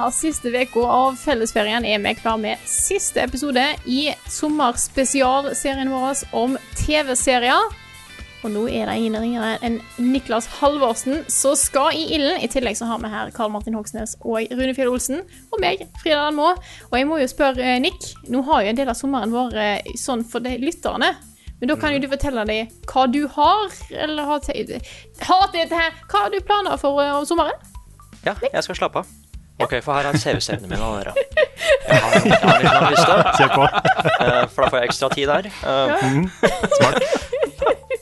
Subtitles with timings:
[0.00, 6.56] Denne siste uka av fellesferien er vi klar med siste episode i sommerspesialserien vår om
[6.78, 7.74] TV-serier.
[8.40, 12.40] Og nå er det ingen ringere enn Niklas Halvorsen som skal i ilden.
[12.40, 15.20] I tillegg så har vi her Karl Martin Hogsnes og Rune Fjell Olsen.
[15.52, 16.54] Og meg, Frida Danmo.
[16.88, 19.92] Og jeg må jo spørre eh, Nick, nå har jo en del av sommeren vært
[20.00, 21.12] sånn for de lytterne.
[21.60, 24.78] Men da kan jo du fortelle dem hva du har, eller har til
[25.28, 26.04] Har til det her.
[26.08, 27.74] Hva har du planer for eh, om sommeren?
[28.24, 29.18] Ja, jeg skal slappe av.
[29.60, 30.90] Ok, for her er CV-stevnene mine.
[31.00, 31.12] Dere.
[31.90, 33.64] Jeg har, jeg har litt lang liste, på.
[33.66, 35.48] eh, for da får jeg ekstra tid der.
[35.66, 36.04] Eh,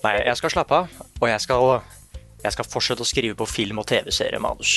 [0.04, 1.64] Nei, jeg skal slappe av, og jeg skal,
[2.44, 4.74] jeg skal fortsette å skrive på film- og TV-seriemanus.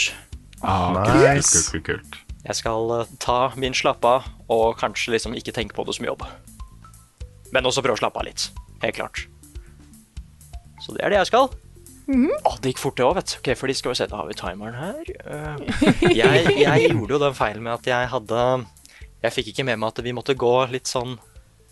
[0.64, 1.68] Ah, Nice.
[1.72, 2.38] Kult, kult, kult.
[2.48, 6.08] Jeg skal eh, ta min slappe av, og kanskje liksom ikke tenke på det som
[6.08, 6.26] jobb.
[7.54, 8.48] Men også prøve å slappe av litt.
[8.82, 9.26] Helt klart.
[10.82, 11.52] Så det er det jeg skal.
[12.12, 13.36] Å, det gikk fort det òg, vet du.
[13.40, 15.12] Ok, fordi skal vi se, da har vi timeren her.
[15.32, 18.40] Eh, jeg, jeg gjorde jo den feilen med at jeg hadde
[19.24, 21.14] Jeg fikk ikke med meg at vi måtte gå litt sånn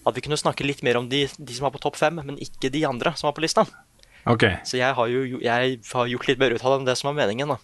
[0.07, 2.37] At vi kunne snakke litt mer om de, de som var på topp fem, men
[2.39, 3.65] ikke de andre som var på lista.
[4.29, 4.59] Okay.
[4.67, 7.09] Så jeg har jo jeg har gjort litt mer ut av det enn det som
[7.11, 7.59] var meningen, da.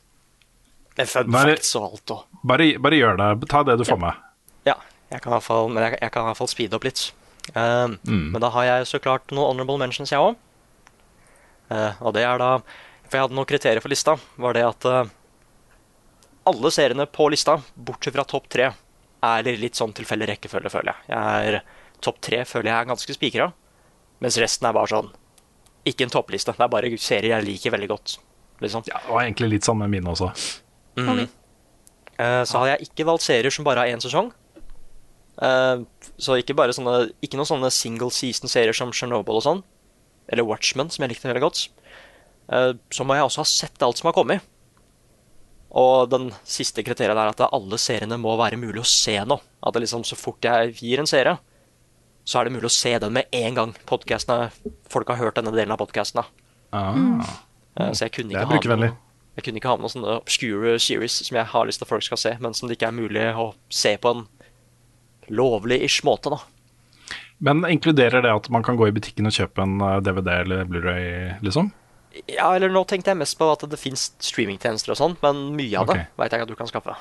[0.95, 3.29] Med fun er facts og alt og Bare, bare gjør det.
[3.51, 4.23] Ta det du får med.
[4.67, 4.77] Ja,
[5.11, 7.07] jeg kan i hvert fall, jeg, jeg kan i hvert fall speede opp litt.
[7.53, 8.31] Uh, Mm.
[8.33, 10.37] Men da har jeg så klart noen honorable mentions, jeg òg.
[11.73, 14.17] Og det er da For jeg hadde noen kriterier for lista.
[14.41, 15.13] Var det at eh,
[16.45, 18.69] alle seriene på lista, bortsett fra topp tre,
[19.25, 21.07] er litt sånn tilfeldig rekkefølge, føler jeg.
[21.09, 21.59] jeg er,
[22.05, 23.47] topp tre føler jeg er ganske spikra,
[24.21, 25.09] mens resten er bare sånn
[25.85, 26.53] Ikke en toppliste.
[26.57, 28.17] Det er bare serier jeg liker veldig godt.
[28.61, 28.85] Liksom.
[28.89, 30.31] Ja, det var egentlig litt sånn med mine også.
[30.97, 31.27] Mhm.
[32.15, 34.31] Eh, så har jeg ikke valgt serier som bare har én sesong.
[35.41, 35.83] Eh,
[36.17, 39.63] så ikke bare sånne Ikke noen sånne single season-serier som Chernobyl og sånn.
[40.29, 41.67] Eller Watchmen, som jeg likte veldig godt.
[42.51, 44.41] Eh, så må jeg også ha sett alt som har kommet.
[45.75, 49.37] Og den siste kriteriet er at alle seriene må være mulig å se nå.
[49.65, 51.35] At det liksom så fort jeg gir en serie,
[52.25, 54.47] så er det mulig å se den med en gang podcastene,
[54.89, 56.23] folk har hørt denne delen av podkasten.
[56.73, 56.95] Ah.
[57.77, 58.97] Eh, Så jeg kunne ikke ha med noe-
[59.35, 61.89] Jeg kunne ikke ha med noen sånne obscure series som jeg har lyst til at
[61.89, 64.27] folk skal se, men som det ikke er mulig å se på en
[65.29, 66.39] lovlig-ish måte, da.
[67.43, 70.69] Men inkluderer det at man kan gå i butikken og kjøpe en eh, DVD eller
[70.69, 71.71] Blu-ray, liksom?
[72.31, 75.81] Ja, eller nå tenkte jeg mest på at det fins streamingtjenester og sånn, men mye
[75.81, 76.13] av det Ok.
[76.21, 76.95] veit jeg at du kan skaffe.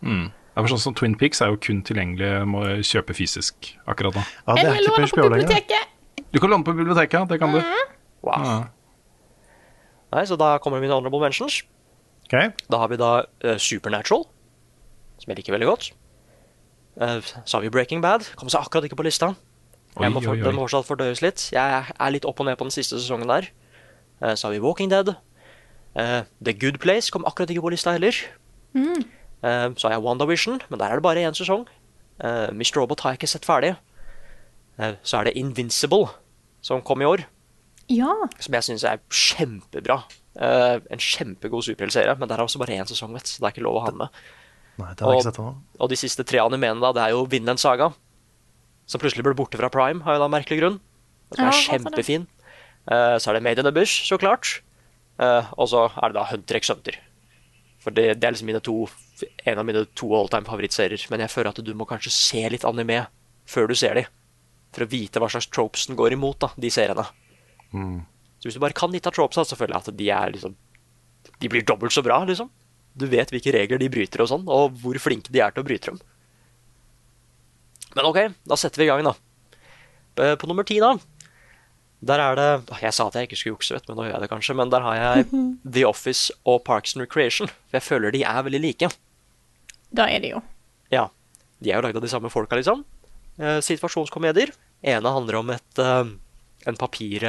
[0.00, 0.30] Mm.
[0.32, 4.16] Det er for sånn som Twin Peaks er jo kun tilgjengelig må kjøpe fysisk akkurat
[4.16, 4.22] nå.
[4.46, 6.22] Ja, det er Eller låne på biblioteket.
[6.32, 7.60] Du kan låne på biblioteket, det kan du.
[8.24, 8.46] Wow.
[8.46, 8.54] Ja.
[10.14, 11.60] Nei, så da kommer mine honorable mentions.
[12.28, 12.52] Okay.
[12.70, 14.24] Da har vi da uh, Supernatural,
[15.20, 15.90] som jeg liker veldig godt.
[17.00, 18.26] Eh, så har vi Breaking Bad.
[18.38, 19.32] Kom seg akkurat ikke på lista.
[19.94, 20.44] Oi, Jeg må for, oi, oi.
[20.46, 21.48] Den må fortsatt fordøyes litt.
[21.54, 23.48] Jeg er litt opp og ned på den siste sesongen der.
[24.22, 25.14] Eh, så har vi Walking Dead.
[25.94, 28.14] Eh, The Good Place kom akkurat ikke på lista heller.
[28.74, 31.66] Eh, så har jeg WandaVision, men der er det bare én sesong.
[32.14, 32.78] Mr.
[32.78, 33.72] Robot har jeg ikke sett ferdig.
[35.02, 36.12] Så er det Invincible,
[36.62, 37.24] som kom i år.
[37.90, 38.12] Ja.
[38.38, 40.04] Som jeg syns er kjempebra.
[40.34, 43.54] Eh, en kjempegod superheltserie, men der er også bare én sesong, vet så Det er
[43.54, 44.08] ikke lov å ha den med.
[44.80, 45.54] Nei, det har jeg ikke sett ennå.
[45.80, 47.92] Og de siste tre animene, da, det er jo Vinland Saga.
[48.90, 50.78] Som plutselig ble borte fra Prime, har jo da merkelig grunn.
[51.34, 51.62] Ja, er det?
[51.62, 52.26] kjempefin.
[52.90, 54.58] Eh, så er det Made in the Bush, så klart.
[55.14, 56.96] Uh, og så er det da Hunter x Hunter.
[57.84, 58.88] For det, det er liksom mine to,
[59.46, 61.04] en av mine to alltime favorittserier.
[61.12, 63.04] Men jeg føler at du må kanskje se litt anime
[63.46, 64.04] før du ser de.
[64.74, 67.06] For å vite hva slags tropes den går imot, da, de seriene.
[68.40, 70.56] Så hvis du bare kan litt av tropesa, så føler jeg at de er liksom
[71.40, 72.50] De blir dobbelt så bra, liksom.
[72.94, 75.66] Du vet hvilke regler de bryter og sånn, og hvor flinke de er til å
[75.66, 75.98] bryte dem.
[77.94, 80.34] Men ok, da setter vi i gang, da.
[80.38, 80.94] På nummer ti, da.
[82.04, 84.24] Der er det Jeg sa at jeg ikke skulle jukse, vet men nå gjør jeg
[84.24, 84.56] det kanskje.
[84.58, 85.28] Men der har jeg
[85.76, 87.50] The Office og Parks and Recreation.
[87.70, 88.90] For jeg føler de er veldig like.
[89.94, 90.42] Da er de jo.
[90.92, 91.08] Ja.
[91.62, 92.84] De er jo lagd av de samme folka, liksom.
[93.38, 94.52] Eh, situasjonskomedier.
[94.82, 96.04] ene handler om et, eh,
[96.66, 97.24] en papir...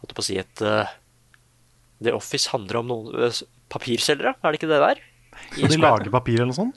[0.00, 0.94] holdt jeg på å si et eh,
[2.02, 3.42] The Office handler om noen eh,
[3.72, 4.96] papirselgere, er det ikke det der?
[5.56, 6.76] I Og de lager papir eller noe sånt?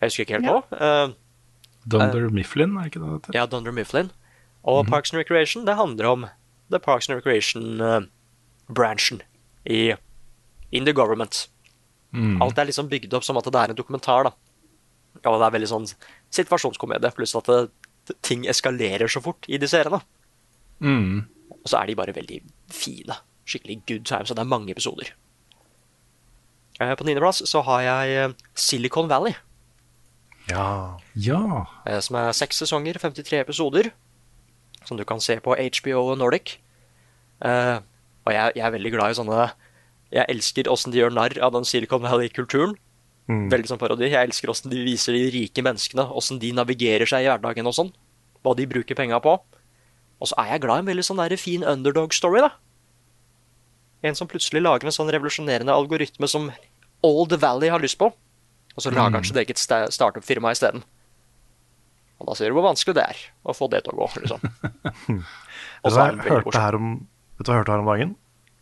[0.00, 0.58] Jeg husker ikke helt nå.
[0.72, 1.08] Uh,
[1.90, 3.32] Dunder Mifflin, er ikke det det heter?
[3.36, 4.08] ja, Dunder Mifflin.
[4.68, 6.26] Og Parks and Recreation, det handler om
[6.70, 9.22] The Parks and Recreation-branchen
[9.64, 9.94] i
[10.70, 11.48] In the Government.
[12.12, 14.32] Alt er liksom bygd opp som at det er en dokumentar, da.
[15.24, 15.88] Og det er veldig sånn
[16.34, 17.60] situasjonskomedie, pluss at det,
[18.26, 20.00] ting eskalerer så fort i de seriene.
[20.80, 21.20] Mm.
[21.60, 22.38] Og så er de bare veldig
[22.72, 23.14] fine.
[23.46, 25.12] Skikkelig good time, så det er mange episoder.
[26.80, 29.34] Eh, På niendeplass så har jeg eh, Silicon Valley,
[30.50, 30.96] Ja.
[31.14, 31.66] Ja.
[31.86, 33.90] eh, som er seks sesonger, 53 episoder,
[34.84, 36.56] som du kan se på HBO og Nordic.
[37.44, 37.78] Eh,
[38.26, 39.50] og jeg, jeg er veldig glad i sånne
[40.12, 42.76] Jeg elsker åssen de gjør narr av den Silicon Valley-kulturen.
[43.30, 44.08] Veldig sånn parodi.
[44.10, 47.76] Jeg elsker åssen de viser de rike menneskene, åssen de navigerer seg i hverdagen og
[47.76, 47.92] sånn.
[48.42, 49.36] Hva de bruker penga på.
[50.20, 52.50] Og så er jeg glad i en veldig sånn der fin underdog-story, da.
[54.06, 56.48] En som plutselig lager en sånn revolusjonerende algoritme som
[57.04, 58.08] Old Valley har lyst på.
[58.76, 60.84] Og så lager han sitt eget sta- startup-firma isteden.
[62.20, 64.42] Og da ser du hvor vanskelig det er å få det til å gå, liksom.
[65.84, 67.06] Og så er det veldig morsomt.
[67.40, 68.10] vet du hva jeg hørte her om dagen?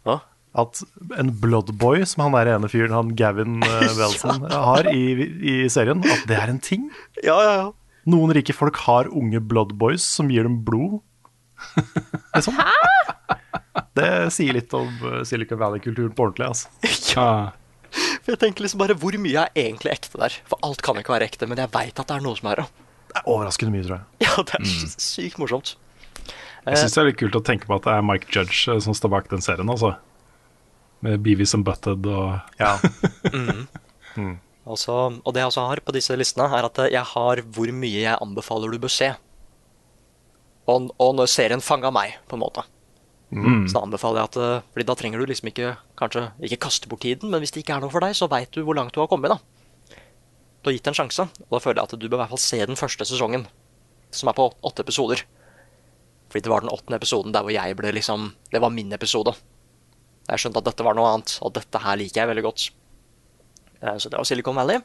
[0.07, 0.17] Hva?
[0.59, 0.81] At
[1.21, 4.61] en bloodboy, som han der ene fyren, han Gavin Welson, ja.
[4.71, 5.03] har i,
[5.43, 6.87] i serien, at det er en ting.
[7.23, 7.69] Ja, ja, ja.
[8.09, 11.01] Noen rike folk har unge bloodboys som gir dem blod.
[12.35, 12.59] Liksom.
[13.99, 16.47] Det sier litt om uh, Silicon Valley-kulturen på ordentlig.
[16.47, 16.69] altså.
[17.17, 17.31] ja.
[18.23, 20.35] For jeg tenker liksom bare hvor mye er egentlig ekte der?
[20.51, 22.63] For alt kan ikke være ekte, men jeg veit at det er noe som er
[22.63, 22.67] det.
[23.09, 24.27] Det er overraskende mye, tror jeg.
[24.27, 25.75] Ja, det er sykt morsomt.
[26.69, 28.81] Jeg syns det er litt kult å tenke på at det er Mike Judge eh,
[28.85, 29.95] som står bak den serien, altså.
[31.07, 32.77] Med Beavis and Butted og Ja.
[34.69, 34.93] Altså,
[35.25, 38.19] og det jeg også har på disse listene, er at jeg har hvor mye jeg
[38.21, 39.07] anbefaler du bør se.
[40.69, 42.65] Og, og når serien fanga meg, på en måte.
[43.29, 46.89] Så da anbefaler jeg at eh, Fordi da trenger du liksom ikke kanskje ikke kaste
[46.89, 48.95] bort tiden, men hvis det ikke er noe for deg, så veit du hvor langt
[48.97, 49.29] du har kommet.
[49.35, 49.37] da.
[50.63, 52.41] Du har gitt en sjanse, og da føler jeg at du bør i hvert fall
[52.41, 53.45] se den første sesongen,
[54.11, 55.23] som er på åtte episoder.
[56.33, 59.33] Fordi det var den åttende episoden der hvor jeg ble liksom Det var min episode.
[60.29, 62.67] Jeg skjønte at dette var noe annet, og dette her liker jeg veldig godt.
[63.83, 64.81] Eh, Så det var Silicon Valley.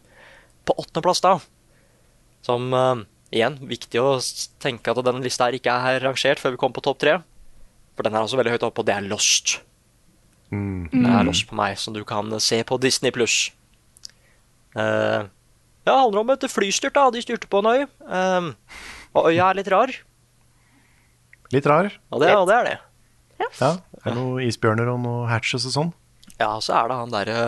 [0.67, 1.37] På åttendeplass, da,
[2.43, 3.03] som eh,
[3.33, 4.15] igjen, viktig å
[4.63, 7.17] tenke at denne lista her ikke er rangert før vi kommer på topp tre.
[7.97, 9.57] For den er også veldig høyt oppe, og det er Lost.
[10.53, 13.51] Det er Lost på meg, som du kan se på Disney pluss.
[14.77, 15.29] Uh,
[15.85, 17.09] det handler om et flystyrt, da.
[17.13, 17.83] De styrte på en øy.
[18.05, 18.53] Uh,
[19.13, 19.93] og øya er litt rar,
[21.53, 21.91] Litt rar.
[22.09, 22.77] og det, og det er det.
[23.43, 23.49] Ja.
[23.93, 25.91] Det er noen isbjørner og noen hatches og sånn.
[26.39, 27.41] Ja, så er det han derre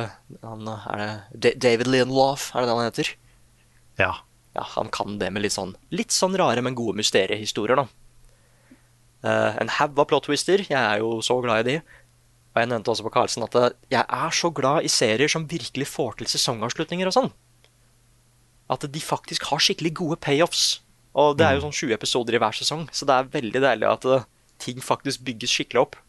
[0.45, 3.09] Er det David Leonloff, er det det han heter?
[3.97, 4.11] Ja.
[4.55, 7.87] Ja, han kan det med litt sånn Litt sånn rare, men gode mysteriehistorier, da.
[9.25, 10.61] Uh, en haug av plot twister.
[10.63, 11.77] Jeg er jo så glad i de.
[12.55, 15.43] Og jeg nevnte også på Karlsen at eh, jeg er så glad i serier som
[15.51, 17.33] virkelig får til sesongavslutninger og sånn.
[18.71, 20.79] At de faktisk har skikkelig gode payoffs.
[21.19, 23.87] Og det er jo sånn 20 episoder i hver sesong, så det er veldig deilig
[23.87, 24.23] at uh,
[24.59, 25.99] ting faktisk bygges skikkelig opp.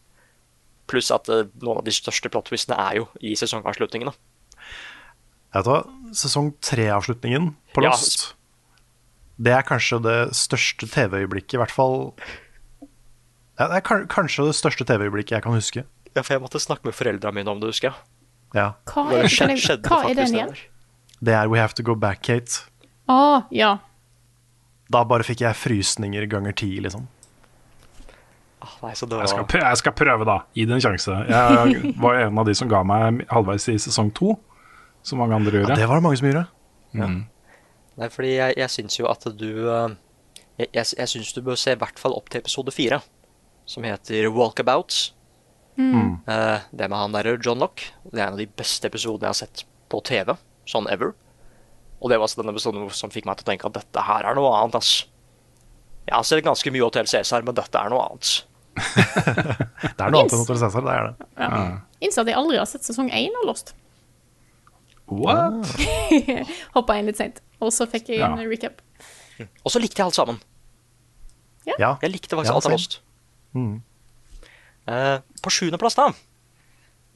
[0.91, 4.15] Pluss at uh, noen av de største plot twistene er jo i sesongavslutningene.
[5.51, 5.77] Jeg vet hva,
[6.15, 7.93] Sesong tre-avslutningen på Ja.
[9.37, 11.97] Det er kanskje det største TV-øyeblikket, i hvert fall
[13.59, 15.83] ja, Det er kanskje det største TV-øyeblikket jeg kan huske.
[16.15, 17.99] Ja, for jeg måtte snakke med foreldra mine om det, husker jeg.
[18.55, 20.55] Ja, Hva er, skjedde, skjedde hva er den igjen?
[21.21, 22.63] Det er We Have To Go Back, Kate.
[23.09, 23.75] Å, ja.
[24.93, 27.05] Da bare fikk jeg frysninger ganger ti, liksom.
[28.63, 30.37] Ah, Nei, så det jeg skal, prøve, jeg skal prøve, da.
[30.57, 31.17] Gi det en sjanse.
[31.29, 34.33] Jeg var en av de som ga meg halvveis i sesong to,
[35.05, 35.77] som mange andre Ja, gjorde.
[35.81, 36.47] det var det mange som gjorde.
[37.97, 39.95] Nei, fordi jeg, jeg syns jo at du eh,
[40.61, 42.99] Jeg, jeg, jeg syns du bør se i hvert fall opp til episode fire,
[43.69, 45.13] som heter Walkabouts.
[45.77, 47.83] Eh, det med han derre John Lock.
[48.09, 50.33] Det er en av de beste episodene jeg har sett på TV,
[50.69, 51.13] sånn ever.
[52.01, 54.25] Og det var altså denne episoden som fikk meg til å tenke at dette her
[54.29, 55.05] er noe annet, ass.
[56.07, 58.33] Jeg har sett ganske mye Hotell Cæsar, men dette er noe annet.
[59.97, 61.27] Det er noe annet enn Hotel Cæsar, det er det.
[61.41, 61.61] ja.
[62.05, 63.71] Innså at jeg aldri har sett sesong én av Lost.
[65.07, 65.71] What?
[66.75, 67.41] Hoppa inn litt seint.
[67.63, 68.47] Og så fikk jeg en Ja.
[68.49, 68.81] recap.
[69.63, 70.39] Og så likte jeg alt sammen.
[71.77, 71.97] Ja.
[72.01, 72.99] Jeg likte faktisk Ja, alt av Lost.
[73.53, 73.81] Mm.
[74.87, 76.11] Uh, på sjuendeplass, da,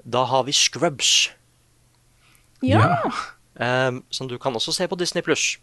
[0.03, 1.29] da har vi Scrubs.
[2.62, 3.00] Ja.
[3.55, 5.55] Uh, som du kan også se på Disney Pluss.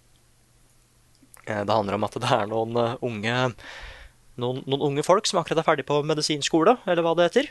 [1.48, 3.36] Uh, det handler om at det er noen eh, unge
[4.38, 7.50] noen, noen unge folk som akkurat er ferdig på medisinskole, eller hva det heter.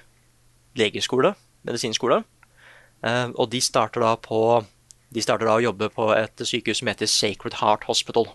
[0.79, 1.33] Legeskole.
[1.67, 2.21] Medisinskole.
[3.05, 4.39] Eh, og de starter da på
[5.13, 8.27] De starter da å jobbe på et sykehus som heter Sacred Heart Hospital.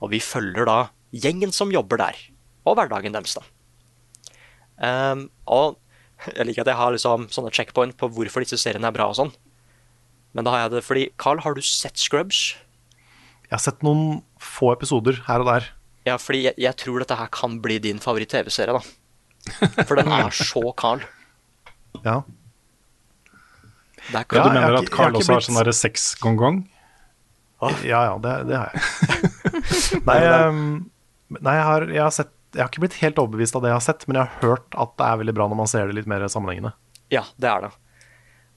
[0.00, 0.78] Og vi følger da
[1.12, 2.16] gjengen som jobber der,
[2.64, 3.44] og hverdagen deres, da.
[4.80, 5.76] Um, og
[6.24, 9.18] jeg liker at jeg har liksom sånne checkpoint på hvorfor disse seriene er bra og
[9.18, 9.34] sånn.
[10.32, 12.54] Men da har jeg det fordi Carl, har du sett Scrubs?
[13.44, 15.70] Jeg har sett noen få episoder her og der.
[16.06, 19.84] Ja, fordi jeg, jeg tror dette her kan bli din favoritt-TV-serie, da.
[19.84, 21.02] For den er så Carl.
[22.06, 22.20] Ja.
[24.12, 26.62] Ja, du mener jeg at Carl også har sånn derre sex-gong-gong?
[27.84, 28.82] Ja, ja, det, det har jeg.
[30.08, 30.60] nei, um,
[31.36, 33.76] nei jeg, har, jeg har sett Jeg har ikke blitt helt overbevist av det jeg
[33.76, 35.98] har sett, men jeg har hørt at det er veldig bra når man ser det
[35.98, 36.72] litt mer sammenhengende.
[37.12, 37.72] Ja, det er det.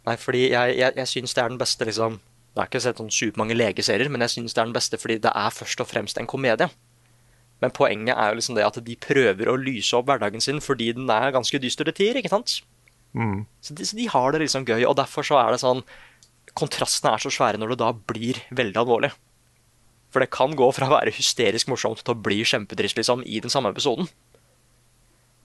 [0.08, 3.00] Nei, fordi jeg, jeg, jeg syns det er den beste, liksom Jeg har ikke sett
[3.02, 5.90] sånn supermange legeserier, men jeg syns det er den beste fordi det er først og
[5.90, 6.70] fremst en komedie.
[7.64, 10.92] Men poenget er jo liksom det at de prøver å lyse opp hverdagen sin fordi
[10.98, 12.60] den er ganske dyster til tider, ikke sant?
[13.14, 13.44] Mm.
[13.62, 15.84] Så de, så de har det liksom gøy, og derfor så er det sånn
[16.58, 19.10] Kontrastene er så svære når det da blir veldig alvorlig.
[20.14, 23.40] For det kan gå fra å være hysterisk morsomt til å bli kjempetrist liksom, i
[23.42, 24.06] den samme episoden.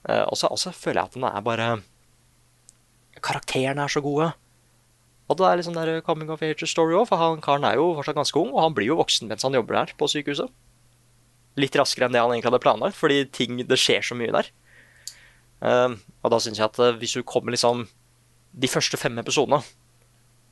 [0.05, 1.69] Eh, og så føler jeg at den er bare
[3.25, 4.29] Karakterene er så gode.
[5.29, 7.91] Og det er liksom der coming of age story òg, for han karen er jo
[7.97, 10.49] fortsatt ganske ung, og han blir jo voksen mens han jobber der på sykehuset.
[11.59, 14.49] Litt raskere enn det han egentlig hadde planlagt, fordi ting, det skjer så mye der.
[15.65, 17.85] Eh, og da syns jeg at eh, hvis du kommer liksom
[18.59, 19.61] de første fem episodene,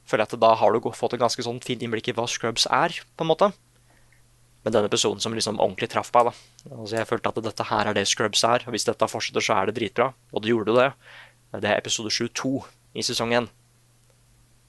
[0.08, 2.68] føler jeg at da har du fått et ganske sånn fint innblikk i hva Scrubs
[2.72, 3.52] er, på en måte.
[4.64, 6.74] Men den episoden som liksom ordentlig traff meg, da.
[6.76, 9.60] Altså jeg følte at dette her er det Scrubs er, og hvis dette fortsetter, så
[9.60, 10.12] er det dritbra.
[10.34, 10.88] Og det gjorde det.
[11.56, 12.66] Det er episode 72
[12.98, 13.52] i sesong 1,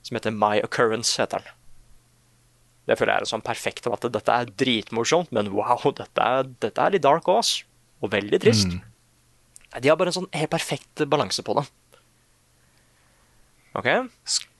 [0.07, 1.54] som heter My Occurrence, heter den.
[2.88, 6.85] Det føler jeg er sånn perfekt at dette er dritmorsomt, men wow, dette er, dette
[6.85, 7.50] er litt dark òg, ass.
[8.00, 8.71] Og veldig trist.
[8.71, 8.80] Nei,
[9.76, 11.66] De har bare en sånn helt perfekt balanse på det.
[13.78, 13.88] OK?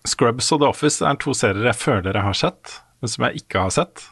[0.08, 3.42] Scrubs og The Office er to serier jeg føler jeg har sett, men som jeg
[3.42, 4.04] ikke har sett.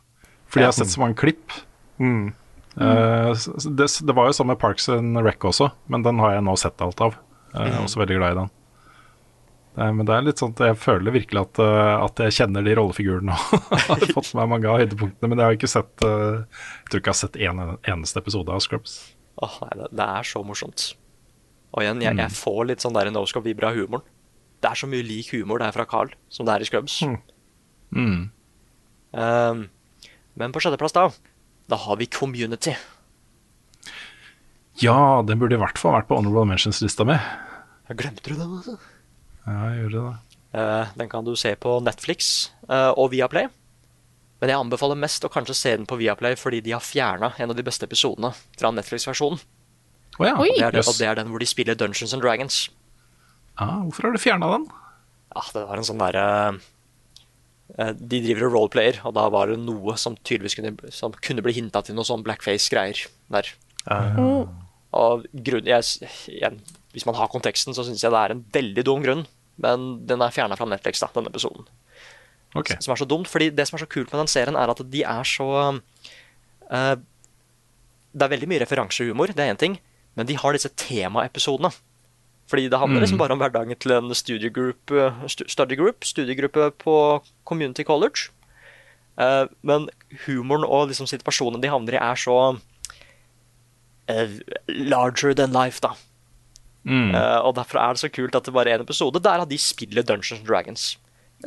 [0.48, 1.54] Fordi jeg har sett så mange klipp.
[2.00, 2.32] Mm.
[2.80, 6.36] Eh, så det, det var jo sånn med Parks and Rec også, men den har
[6.36, 7.18] jeg nå sett alt av.
[7.56, 8.54] Jeg er også veldig glad i den.
[9.76, 12.64] Eh, men det er litt sånn at jeg føler virkelig at, eh, at jeg kjenner
[12.64, 16.06] de rollefigurene og har fått med meg mange av høydepunktene, men jeg har ikke sett
[16.06, 17.64] eh, Jeg tror ikke jeg har sett en
[17.96, 18.98] eneste episode av Scrubs.
[19.44, 20.88] Åh, nei, det, det er så morsomt.
[21.76, 24.04] Og igjen, jeg, jeg får litt sånn der Noscope Vibra humoren.
[24.64, 27.02] Det er så mye lik humor det er fra Carl som det er i Scrubs.
[27.92, 28.30] Mm.
[29.12, 29.66] Um,
[30.40, 31.10] men på sjetteplass, da,
[31.68, 32.72] da har vi Community.
[34.80, 37.16] Ja, den burde i hvert fall vært på Honorable Mentions-lista mi.
[37.96, 38.56] Glemte du den?
[38.58, 38.76] altså?
[39.46, 40.40] Ja, jeg gjorde det.
[40.56, 43.48] Uh, den kan du se på Netflix uh, og Viaplay.
[44.40, 47.52] Men jeg anbefaler mest å kanskje se den på Viaplay fordi de har fjerna en
[47.52, 49.40] av de beste episodene fra Netflix-versjonen.
[50.18, 50.36] Oh, ja.
[50.72, 50.90] Jøss.
[50.90, 52.66] Og det er den hvor de spiller Dungeons and Dragons.
[53.56, 54.66] Ah, hvorfor har du fjerna den?
[55.36, 56.24] Ja, det var en sånn derre
[57.76, 61.44] eh, De driver og roleplayer, og da var det noe som tydeligvis kunne, som kunne
[61.44, 63.52] bli hinta til noe sånn blackface-greier der.
[64.96, 66.60] Og grunn, jeg, igjen,
[66.96, 69.26] hvis man har konteksten, så syns jeg det er en veldig dum grunn.
[69.60, 71.68] Men den er fjerna fra Netflix, da, denne episoden.
[72.60, 72.74] Ok.
[72.80, 74.80] Som er så dumt, fordi det som er så kult med den serien, er at
[74.92, 76.96] de er så uh,
[78.16, 79.78] Det er veldig mye referansehumor, det er én ting,
[80.16, 81.72] men de har disse temaepisodene.
[82.46, 87.22] Fordi det handler liksom bare om hverdagen til en studiegruppe, stu- study group, studiegruppe på
[87.44, 88.30] community college.
[89.18, 89.88] Uh, men
[90.26, 92.36] humoren og liksom situasjonen de havner i, er så
[94.12, 94.36] uh,
[94.68, 95.96] larger than life, da.
[96.86, 97.16] Mm.
[97.16, 99.50] Uh, og derfor er det så kult at det bare er en episode der at
[99.50, 100.98] de spiller Dungeons and Dragons.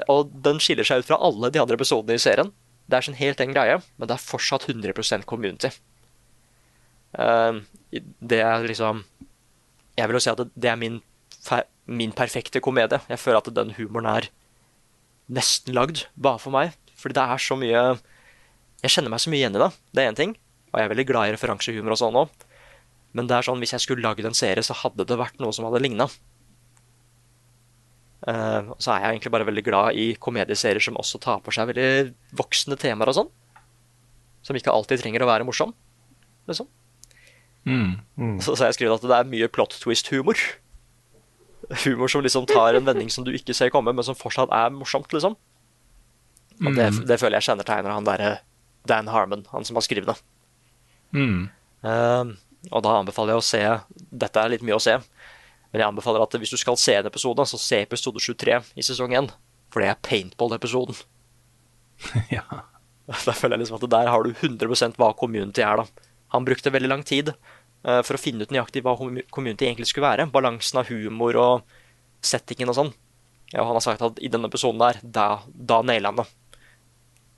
[0.08, 2.52] Og den skiller seg ut fra alle de andre episodene i serien.
[2.90, 5.72] Det er sin helt egen greie, men det er fortsatt 100 community.
[7.18, 7.62] Eh,
[8.22, 9.04] det er liksom
[9.98, 11.02] Jeg vil jo si at det er min,
[11.86, 13.02] min perfekte komedie.
[13.10, 14.30] Jeg føler at den humoren er
[15.30, 16.78] nesten lagd bare for meg.
[16.96, 17.82] Fordi det er så mye
[18.84, 19.72] Jeg kjenner meg så mye igjen i det.
[19.92, 20.38] Det er én ting.
[20.72, 22.46] Og jeg er veldig glad i referansehumor og sånn òg.
[23.18, 25.52] Men det er sånn, hvis jeg skulle lagd en serie, så hadde det vært noe
[25.56, 26.06] som hadde ligna.
[28.20, 31.70] Uh, så er jeg egentlig bare veldig glad i komedieserier som også tar på seg
[31.70, 33.30] veldig voksne temaer og sånn.
[34.46, 35.72] Som ikke alltid trenger å være morsom.
[36.50, 36.68] Liksom.
[37.70, 38.40] Mm.
[38.42, 40.40] Så, så har jeg skrevet at det er mye plot twist-humor.
[41.86, 44.72] Humor som liksom tar en vending som du ikke ser komme, men som fortsatt er
[44.74, 45.36] morsomt, liksom.
[46.60, 48.32] Og det, det føler jeg kjennetegner han derre
[48.90, 50.18] Dan Harmon, han som har skrevet det.
[51.16, 51.48] Mm.
[51.84, 52.36] Uh,
[52.74, 53.62] og da anbefaler jeg å se
[54.12, 54.98] Dette er litt mye å se,
[55.72, 58.86] men jeg anbefaler at hvis du skal se en episode, så se episode 23 i
[58.86, 59.30] sesong 1.
[59.70, 60.98] For det er paintball-episoden.
[62.36, 62.46] ja.
[63.10, 66.10] Da føler jeg liksom at der har du 100% hva community er, da.
[66.34, 68.96] Han brukte veldig lang tid eh, for å finne ut nøyaktig hva
[69.34, 70.30] community egentlig skulle være.
[70.34, 71.78] Balansen av humor og
[72.26, 72.92] settingen og sånn.
[73.54, 76.28] Ja, og han har sagt at i denne episoden der, da, da nailer han det.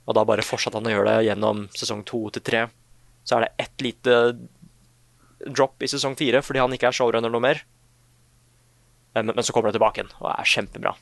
[0.08, 2.66] Og da bare fortsatte han å gjøre det gjennom sesong to til tre.
[3.24, 4.16] Så er det ett lite
[5.46, 7.62] drop i sesong fire fordi han ikke er showrunner noe mer.
[9.14, 10.92] Men, men så kommer det tilbake igjen og er kjempebra.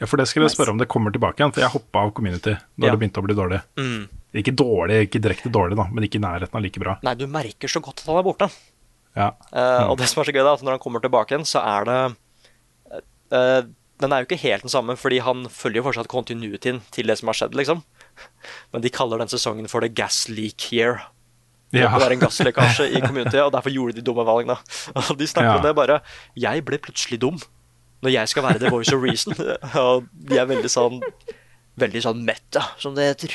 [0.00, 2.12] Ja, for det skulle jeg spørre om det kommer tilbake igjen, for jeg hoppa av
[2.16, 2.92] Community når Ja.
[2.94, 3.60] det begynte å bli dårlig.
[3.78, 4.08] Mm.
[4.40, 6.96] Ikke dårlig, ikke direkte dårlig, da, men ikke i nærheten av like bra.
[7.06, 8.48] Nei, du merker så godt at han er borte.
[9.14, 9.28] Ja.
[9.54, 11.62] Uh, Og det som er så gøy, da, at når han kommer tilbake igjen, så
[11.62, 11.98] er det
[13.30, 13.62] uh,
[14.02, 17.14] Den er jo ikke helt den samme, fordi han følger jo fortsatt continuityen til det
[17.20, 17.84] som har skjedd, liksom.
[18.74, 21.04] Men de kaller den sesongen for The Gas Leak Year.
[21.80, 21.90] Ja.
[21.98, 24.56] Det er en gasslekkasje i community, og derfor gjorde de dumme valgene.
[25.00, 25.56] Og de snakker Ja.
[25.58, 26.00] om det bare
[26.36, 27.38] Jeg ble plutselig dum
[28.04, 29.32] når jeg skal være the voice of reason.
[29.80, 31.00] Og de er veldig sånn
[31.80, 33.32] Veldig sånn meta, som det heter.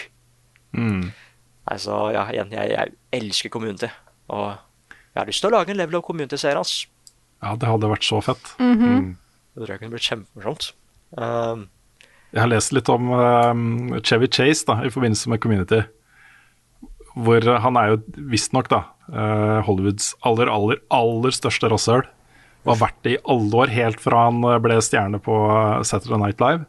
[0.77, 1.09] Mm.
[1.11, 3.89] Nei, så ja, igjen, jeg, jeg elsker community.
[4.31, 6.85] Og jeg har lyst til å lage en level of community-serie, ass.
[7.43, 8.53] ja, det hadde vært så fett.
[8.55, 10.69] Det tror jeg kunne blitt kjempemorsomt.
[11.19, 11.65] Um,
[12.31, 15.81] Jeg har lest litt om um, Chevy Chase da, i forbindelse med Community.
[17.17, 17.99] Hvor han er jo
[18.31, 22.05] visstnok da uh, Hollywoods aller, aller, aller største rasshøl.
[22.65, 25.79] Og har vært det i alle år, helt fra han uh, ble stjerne på uh,
[25.87, 26.67] Saturday Night Live.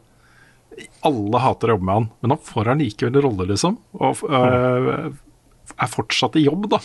[1.05, 3.77] Alle hater å jobbe med han, men han får han likevel rolle, liksom.
[3.99, 5.11] Og uh,
[5.75, 6.79] er fortsatt i jobb, da.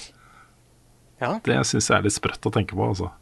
[1.23, 2.91] ja, Det syns jeg er litt sprøtt å tenke på.
[2.91, 3.13] altså.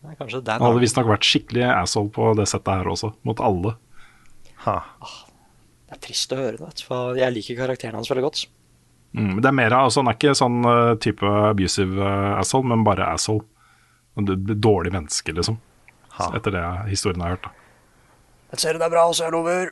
[0.00, 3.74] Dan Han hadde visstnok vært skikkelig asshole på det settet her også, mot alle.
[4.64, 4.78] Ha.
[5.88, 8.46] Det er trist å høre vet du, for jeg liker karakteren hans veldig godt.
[9.16, 12.68] Mm, det er mer av, altså Han er ikke sånn uh, type abusive uh, asshole,
[12.70, 13.42] men bare asshole.
[14.20, 15.56] D- dårlig menneske, liksom.
[16.18, 16.28] Ha.
[16.36, 17.48] Etter det historien jeg har hørt.
[17.48, 17.50] da.
[18.50, 19.70] Den serien er bra, så jeg lover.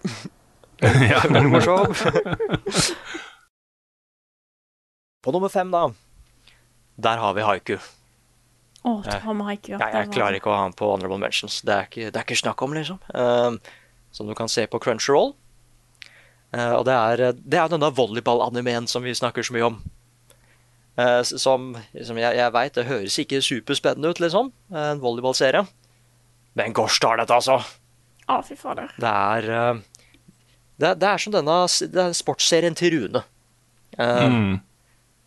[1.34, 1.94] Veldig morsom.
[5.24, 5.88] På nummer fem, da.
[6.96, 7.76] Der har vi haiku.
[8.86, 9.72] Å, ta med haiku.
[9.74, 9.78] ja.
[9.82, 11.60] Nei, jeg klarer ikke å ha den på honorable mentions.
[11.66, 13.00] Det er ikke, det er ikke snakk om, liksom.
[13.14, 13.58] Um,
[14.14, 15.34] som du kan se på Crunchyroll.
[16.54, 19.80] Uh, og det er, det er denne volleyball-animeen som vi snakker så mye om.
[20.98, 24.48] Uh, som som jeg, jeg veit, det høres ikke superspennende ut, liksom.
[24.72, 25.66] uh, En volleyballserie.
[26.58, 27.60] Men gosh darn it, altså!
[28.28, 28.90] Å, fy fader.
[29.00, 30.08] Det er, uh,
[30.80, 33.22] det, er- det er som denne er sportsserien til Rune.
[33.98, 34.56] Uh, Mm.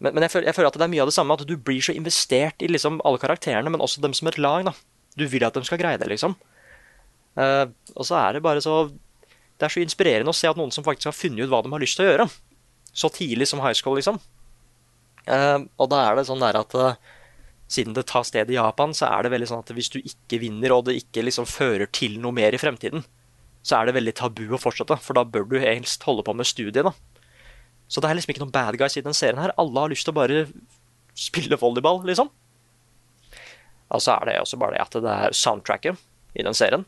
[0.01, 1.55] men, men jeg, føler, jeg føler at det er mye av det samme, at du
[1.57, 4.65] blir så investert i liksom alle karakterene, men også dem som et lag.
[4.65, 4.73] da.
[5.17, 6.33] Du vil at de skal greie det, liksom.
[7.37, 8.89] Uh, og så er det bare så
[9.61, 11.69] Det er så inspirerende å se at noen som faktisk har funnet ut hva de
[11.69, 12.25] har lyst til å gjøre.
[12.97, 14.17] Så tidlig som high school, liksom.
[15.29, 16.97] Uh, og da er det sånn der at uh,
[17.69, 20.41] siden det tar sted i Japan, så er det veldig sånn at hvis du ikke
[20.41, 23.05] vinner, og det ikke liksom fører til noe mer i fremtiden,
[23.61, 26.49] så er det veldig tabu å fortsette, for da bør du helst holde på med
[26.49, 26.95] studiet, da.
[27.85, 29.53] Så det er liksom ikke noen bad guys i den serien her.
[29.61, 30.45] Alle har lyst til å bare
[31.13, 32.31] spille volleyball, liksom.
[33.91, 35.99] Og så er det også bare det at det er soundtracket
[36.39, 36.87] i den serien.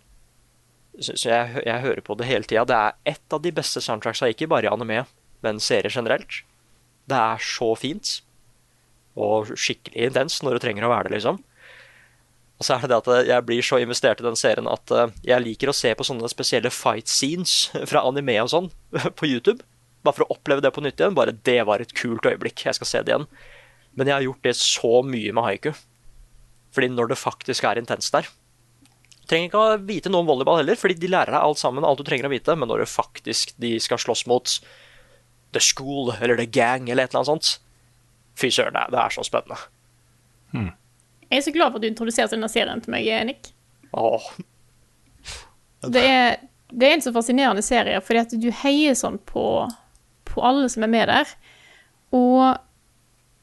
[1.01, 2.65] Så, jeg, jeg hører på det hele tida.
[2.69, 5.05] Det er ett av de beste soundtracksa, ikke bare i anime,
[5.45, 6.43] men serier generelt.
[7.09, 8.19] Det er så fint.
[9.19, 11.41] Og skikkelig intens når det trenger å være det, liksom.
[12.61, 15.09] Og så er det det at jeg blir så investert i den serien at eh,
[15.25, 17.55] jeg liker å se på sånne spesielle fight scenes
[17.89, 18.69] fra anime og sånn
[19.19, 19.65] på YouTube.
[20.03, 21.17] Bare for å oppleve det på nytt igjen.
[21.17, 22.65] Bare det var et kult øyeblikk.
[22.67, 23.27] Jeg skal se det igjen.
[23.97, 25.73] Men jeg har gjort det så mye med haiku.
[26.73, 28.42] Fordi når det faktisk er intenst der Du
[29.29, 31.99] trenger ikke å vite noe om volleyball heller, fordi de lærer deg alt sammen, alt
[32.01, 34.57] du trenger å vite, men når det faktisk de skal slåss mot
[35.53, 37.59] The School eller The Gang eller et eller annet sånt
[38.35, 39.59] Fy søren, det er- så spennende.
[40.53, 43.51] Jeg er så glad for at du introduserte denne serien til meg, Nick.
[43.93, 44.25] Åh,
[45.83, 46.37] Det er,
[46.71, 49.69] det er en så fascinerende serie, fordi at du heier sånn på,
[50.25, 51.27] på alle som er med der.
[52.15, 52.57] Og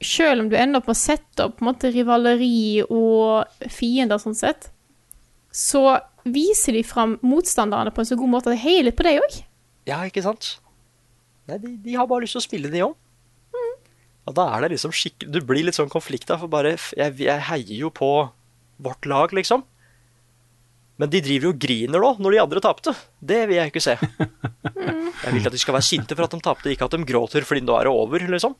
[0.02, 4.18] selv om du ender opp med å sette opp på en måte rivaleri og fiender
[4.22, 4.70] sånn sett,
[5.50, 5.84] så
[6.24, 9.22] viser de fram motstanderne på en så god måte at jeg heier litt på deg
[9.22, 9.38] òg.
[9.88, 10.58] Ja, ikke sant?
[11.50, 12.98] Nei, de, de har bare lyst til å spille, de òg.
[14.28, 17.46] Og da er det liksom skikkelig Du blir litt sånn konflikta, for bare jeg, jeg
[17.48, 18.10] heier jo på
[18.80, 19.64] vårt lag, liksom.
[21.00, 22.92] Men de driver jo og griner nå, når de andre tapte.
[23.18, 23.96] Det vil jeg ikke se.
[25.20, 27.44] Jeg vil at de skal være sinte for at de tapte, ikke at de gråter
[27.44, 28.54] fordi nå er det over, liksom.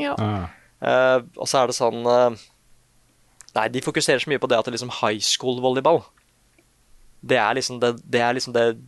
[0.00, 0.16] Ja.
[0.18, 0.40] Ja.
[0.82, 2.32] Eh, og så er det sånn uh,
[3.54, 6.00] Nei, de fokuserer så mye på det at det er liksom high school-volleyball.
[7.22, 8.78] Det er liksom det, det er liksom det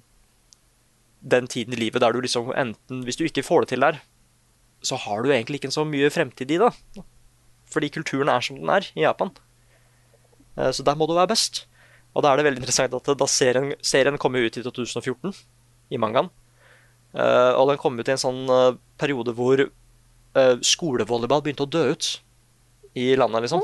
[1.23, 4.01] Den tiden i livet der du liksom enten Hvis du ikke får det til der,
[4.83, 6.73] så har du egentlig ikke så mye fremtid i det.
[7.71, 9.31] Fordi kulturen er som den er i Japan.
[10.59, 11.67] Eh, Så der må du være best.
[12.15, 15.33] Og da er det veldig interessant at da serien, serien kom ut i 2014,
[15.91, 16.29] i mangaen.
[17.15, 19.69] Eh, og den kom ut i en sånn eh, periode hvor
[20.65, 22.07] skolevolleyball begynte å dø ut
[22.97, 23.61] i landet, liksom.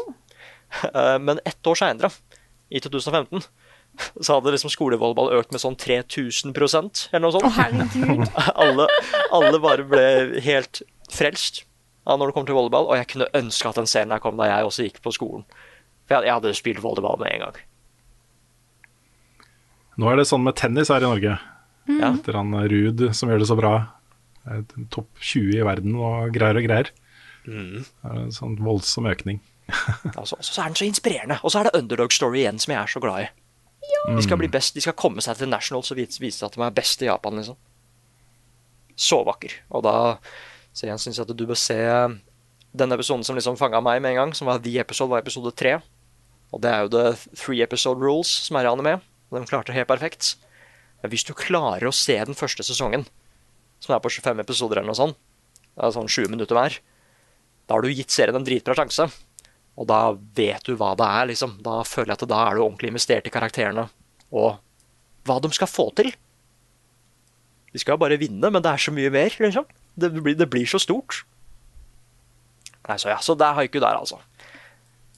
[1.25, 2.11] Men ett år seinere,
[2.69, 3.41] i 2015,
[4.25, 7.57] så hadde liksom skolevolleyball økt med sånn 3000% eller noe Å, sånt.
[7.59, 8.29] herregud.
[8.65, 8.89] alle,
[9.35, 10.05] alle bare ble
[10.45, 11.65] helt frelst
[12.09, 14.47] når det kom til volleyball, og jeg kunne ønske at den scenen her kom da
[14.49, 15.43] jeg også gikk på skolen.
[16.09, 17.59] For jeg, jeg hadde spilt volleyball med en gang.
[19.99, 21.35] Nå er det sånn med tennis her i Norge.
[21.89, 22.13] Ja.
[22.15, 23.75] Etter han Ruud som gjør det så bra.
[24.95, 26.91] Topp 20 i verden og greier og greier.
[27.45, 27.85] Mm.
[27.85, 29.43] Det er en sånn voldsom økning.
[30.17, 31.37] Altså, så er den så inspirerende.
[31.45, 33.29] Og så er det underdog story igjen, som jeg er så glad i.
[34.09, 36.75] De skal bli best, de skal komme seg til Nationals og vise, at de er
[36.75, 37.59] best i Japan, liksom.
[38.99, 39.55] Så vakker.
[39.71, 39.95] Og da
[40.79, 41.79] så jeg syns at du bør se
[42.79, 45.51] den episoden som liksom fanga meg med en gang, som var The Episode, var episode
[45.59, 45.79] tre.
[46.55, 48.99] Og det er jo The Three Episode Rules som er i anime.
[49.29, 50.37] Og de klarte det helt perfekt.
[51.03, 53.07] Men hvis du klarer å se den første sesongen,
[53.83, 55.19] som er på 25 episoder eller noe sånt,
[55.75, 56.79] det er sånn 20 minutter hver,
[57.69, 59.07] da har du gitt serien en dritbra sjanse.
[59.79, 60.01] Og da
[60.37, 61.59] vet du hva det er, liksom.
[61.63, 63.87] Da føler jeg at da er du ordentlig investert i karakterene
[64.29, 64.59] og
[65.29, 66.11] hva de skal få til.
[67.73, 69.67] De skal jo bare vinne, men det er så mye mer, liksom.
[69.99, 71.23] Det blir, det blir så stort.
[72.89, 74.21] Nei, så ja, så det er haiku der, altså.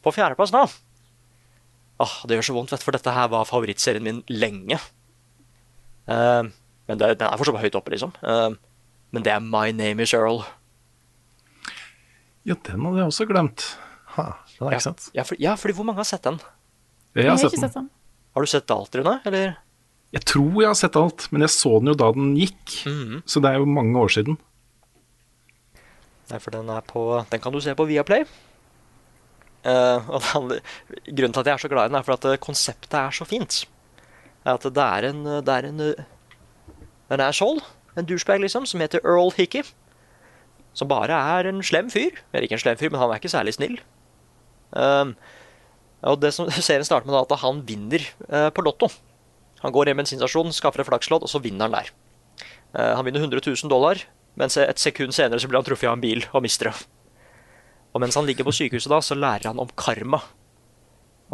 [0.04, 0.64] På fjerdeplass, nå
[2.00, 4.78] Åh, det gjør så vondt, vet du, for dette her var favorittserien min lenge.
[6.08, 6.48] Uh,
[6.88, 8.14] men det, den er fortsatt høyt oppe, liksom.
[8.24, 8.56] Uh,
[9.12, 10.40] men det er My Name Is Earl.
[12.48, 13.66] Ja, den hadde jeg også glemt.
[14.16, 14.30] Ha,
[14.68, 15.08] den ikke sant?
[15.16, 16.38] Ja, for, ja, fordi hvor mange har sett den?
[17.16, 17.64] Jeg har sett den.
[17.64, 17.88] sett den.
[18.36, 19.16] Har du sett alt, Rune?
[19.26, 19.56] Eller?
[20.14, 22.76] Jeg tror jeg har sett alt, men jeg så den jo da den gikk.
[22.86, 23.22] Mhm.
[23.26, 24.38] Så det er jo mange år siden.
[26.30, 28.24] Nei, for den er på Den kan du se på Viaplay.
[29.60, 30.60] Uh, og det handler,
[31.04, 33.10] grunnen til at jeg er så glad i den, er for at eh, konseptet er
[33.12, 33.66] så fint.
[34.46, 36.04] Er At det er en Det er en eh,
[37.10, 37.60] En skjold,
[37.98, 39.62] en douchebag, liksom, som heter Earl Hickey.
[40.72, 42.22] Som bare er en slem fyr.
[42.32, 43.80] Eller ikke en slem fyr, men han er ikke særlig snill.
[44.70, 45.14] Um,
[46.06, 48.88] og det som serien starter med, da, at han vinner eh, på Lotto.
[49.60, 51.90] Han går hjem med en sensasjon, skaffer et flakslodd, og så vinner han der.
[52.72, 54.00] Eh, han vinner 100 000 dollar,
[54.40, 56.76] mens et sekund senere så blir han truffet av en bil og mister det.
[57.92, 60.22] Og mens han ligger på sykehuset da, så lærer han om karma.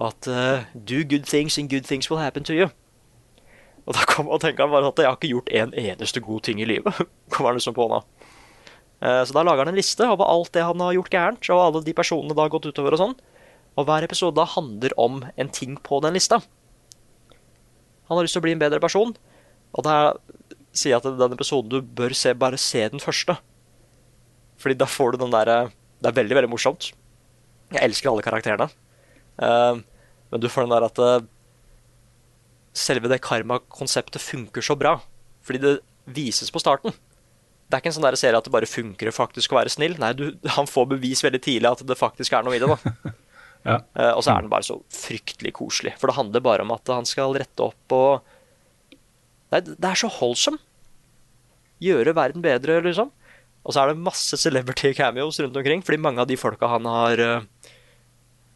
[0.00, 2.70] At uh, do good things and good things will happen to you.
[3.86, 6.42] Og da kom, og tenker han bare at jeg har ikke gjort en eneste god
[6.48, 7.04] ting i livet.
[7.30, 8.00] kommer han liksom på nå.
[9.02, 11.62] Eh, så da lager han en liste over alt det han har gjort gærent, og
[11.62, 13.16] alle de personene det har gått utover og sånn.
[13.76, 16.40] Og hver episode da handler om en ting på den lista.
[18.06, 19.12] Han har lyst til å bli en bedre person,
[19.76, 19.96] og da
[20.76, 23.36] sier jeg at den episoden du bør se, bare se den første.
[24.60, 26.90] Fordi da får du den derre Det er veldig, veldig morsomt.
[27.72, 28.66] Jeg elsker alle karakterene.
[29.40, 29.78] Eh,
[30.30, 31.24] men du får den der at eh,
[32.76, 34.98] selve det karma-konseptet funker så bra.
[35.40, 35.72] Fordi det
[36.04, 36.92] vises på starten.
[37.66, 39.96] Det er ikke en sånn der serie at det bare funker faktisk å være snill.
[39.98, 42.70] Nei, du, han får bevis veldig tidlig at det faktisk er noe i det.
[42.72, 43.14] da.
[43.66, 43.80] Ja.
[43.98, 45.96] uh, og så er den bare så fryktelig koselig.
[45.98, 48.32] For det handler bare om at han skal rette opp og
[49.50, 50.56] Nei, det er så holdsom.
[51.82, 53.12] Gjøre verden bedre, liksom.
[53.66, 56.86] Og så er det masse celebrity cameos rundt omkring, fordi mange av de folka han
[56.86, 57.72] har uh,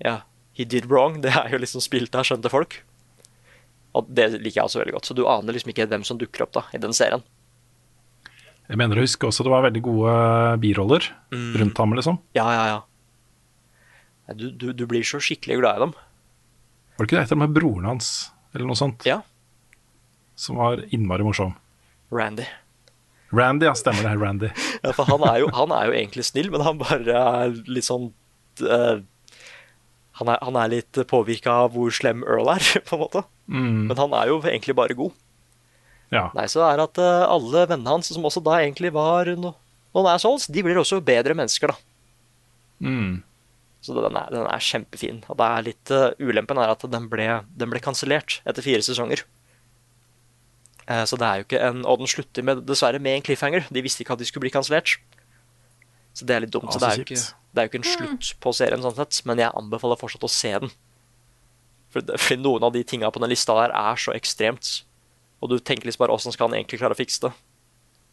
[0.03, 0.16] Ja,
[0.59, 2.81] he did wrong, det er jo liksom spilt av skjønte folk.
[3.99, 5.11] Og det liker jeg også veldig godt.
[5.11, 7.23] Så du aner liksom ikke hvem som dukker opp da, i den serien.
[8.71, 10.13] Jeg mener å huske også det var veldig gode
[10.63, 11.57] biroller Mm.
[11.59, 12.19] rundt ham, liksom.
[12.39, 14.35] Ja, ja, ja.
[14.35, 15.93] Du, du, du blir så skikkelig glad i dem.
[16.97, 18.11] Var det ikke det et av dem med broren hans,
[18.55, 19.21] eller noe sånt, Ja.
[20.39, 21.57] som var innmari morsom?
[22.15, 22.47] Randy.
[23.35, 24.15] Randy, ja, stemmer det.
[24.23, 24.51] Randy.
[24.85, 27.85] Ja, for han er, jo, han er jo egentlig snill, men han bare er litt
[27.85, 28.07] sånn
[28.65, 29.03] uh,
[30.21, 33.25] han, er, han er litt påvirka av hvor slem Earl er, på en måte.
[33.51, 35.13] Men han er jo egentlig bare god.
[36.11, 36.29] Ja.
[36.35, 39.55] Nei, så er det at eh, alle vennene hans, som også da egentlig var no,
[39.94, 41.79] noen assholes, de blir også bedre mennesker, da.
[42.81, 43.20] Mm.
[43.81, 45.23] Så den er, den er kjempefin.
[45.31, 48.85] Og det er litt uh, ulempen er at den ble, den ble kansellert etter fire
[48.85, 49.23] sesonger.
[50.85, 53.70] Uh, så det er jo ikke en Og den slutter med, dessverre med en cliffhanger.
[53.73, 54.99] De visste ikke at de skulle bli kansellert.
[56.12, 56.68] Så det er litt dumt.
[56.68, 58.85] Ja, så så det er, jo ikke, det er jo ikke en slutt på serien,
[58.85, 60.73] sånn sett, men jeg anbefaler fortsatt å se den.
[61.90, 64.81] For, det, fordi noen av de tinga på den lista der er så ekstremt.
[65.40, 67.33] Og du tenker liksom bare åssen skal han egentlig klare å fikse det?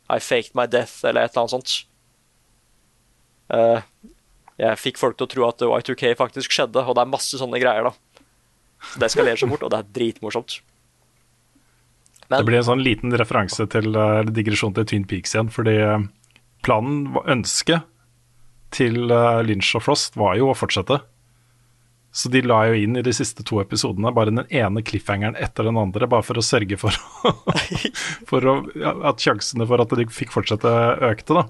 [0.07, 1.73] I faked my death, eller et eller annet sånt.
[3.51, 3.81] Uh,
[4.57, 7.59] jeg fikk folk til å tro at Y2K faktisk skjedde, og det er masse sånne
[7.61, 8.23] greier, da.
[8.93, 10.59] Så det eskalerer så fort, og det er dritmorsomt.
[12.27, 16.07] Det blir en sånn liten referanse til uh, digresjon til Twin Peaks igjen, fordi eh,
[16.65, 17.85] planen, ønsket
[18.75, 20.99] til eh, Lynch og Frost var jo å fortsette.
[22.17, 25.67] Så de la jo inn i de siste to episodene bare den ene cliffhangeren etter
[25.67, 26.95] den andre, bare for å sørge for,
[28.29, 28.55] for å,
[29.05, 30.71] at sjansene for at de fikk fortsette,
[31.11, 31.37] økte.
[31.37, 31.43] da.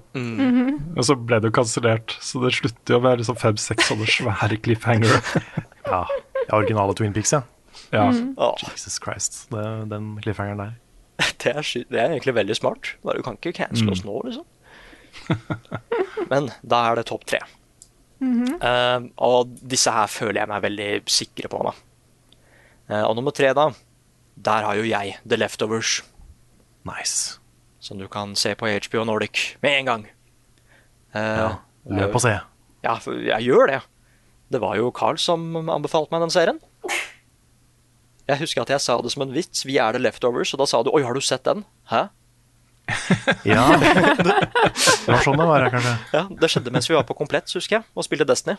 [0.92, 4.60] Og så ble det jo kansellert, så det slutter jo med liksom fem-seks sånne svære
[4.64, 5.22] cliffhangere.
[5.88, 7.38] Ja, ja, originale Twin Peaks, ja.
[7.94, 8.10] Ja.
[8.12, 8.34] Mm.
[8.68, 10.74] Jesus Christ, det, den cliffhangeren der.
[11.40, 12.90] det, er, det er egentlig veldig smart.
[13.00, 14.44] Bare Du kan ikke cancele oss nå, liksom.
[16.28, 17.40] Men da er det topp tre.
[18.20, 21.60] Eh, og disse her føler jeg meg veldig sikre på.
[21.68, 21.74] Da.
[22.88, 23.68] Uh, og nummer tre, da,
[24.34, 25.98] der har jo jeg The Leftovers,
[26.88, 27.38] Nice.
[27.84, 30.06] som du kan se på HBO Nordic med en gang.
[31.12, 31.50] Uh, Ja,
[31.84, 32.32] løp og se.
[32.84, 33.80] Ja, jeg gjør det.
[34.48, 36.60] Det var jo Carl som anbefalte meg den serien.
[38.28, 39.64] Jeg husker at jeg sa det som en vits.
[39.68, 41.64] Vi er The Leftovers, og da sa du 'oi, har du sett den'?
[41.92, 42.08] Hæ?
[43.44, 44.32] Ja, det,
[45.06, 45.94] var sånn det var, kanskje.
[46.14, 48.56] Ja, Det skjedde mens vi var på Komplett, husker jeg, og spilte Destiny.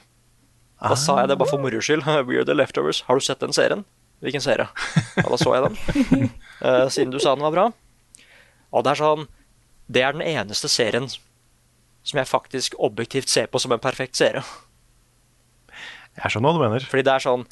[0.79, 2.05] Da sa jeg det bare for moro skyld.
[2.27, 3.01] We're the leftovers.
[3.07, 3.83] Har du sett den serien?
[4.23, 4.67] Hvilken serie?
[5.17, 6.31] Ja, da så jeg den.
[6.59, 7.67] Uh, siden du sa den var bra.
[8.69, 9.27] Og det er sånn
[9.89, 14.43] Det er den eneste serien som jeg faktisk objektivt ser på som en perfekt serie.
[16.19, 16.85] Jeg skjønner hva du mener.
[16.91, 17.45] Fordi det er sånn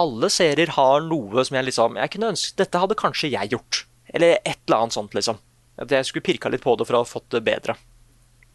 [0.00, 3.84] Alle serier har noe som jeg liksom Jeg kunne ønske Dette hadde kanskje jeg gjort.
[4.08, 5.40] Eller et eller annet sånt, liksom.
[5.78, 7.76] At jeg skulle pirka litt på det for å ha fått det bedre.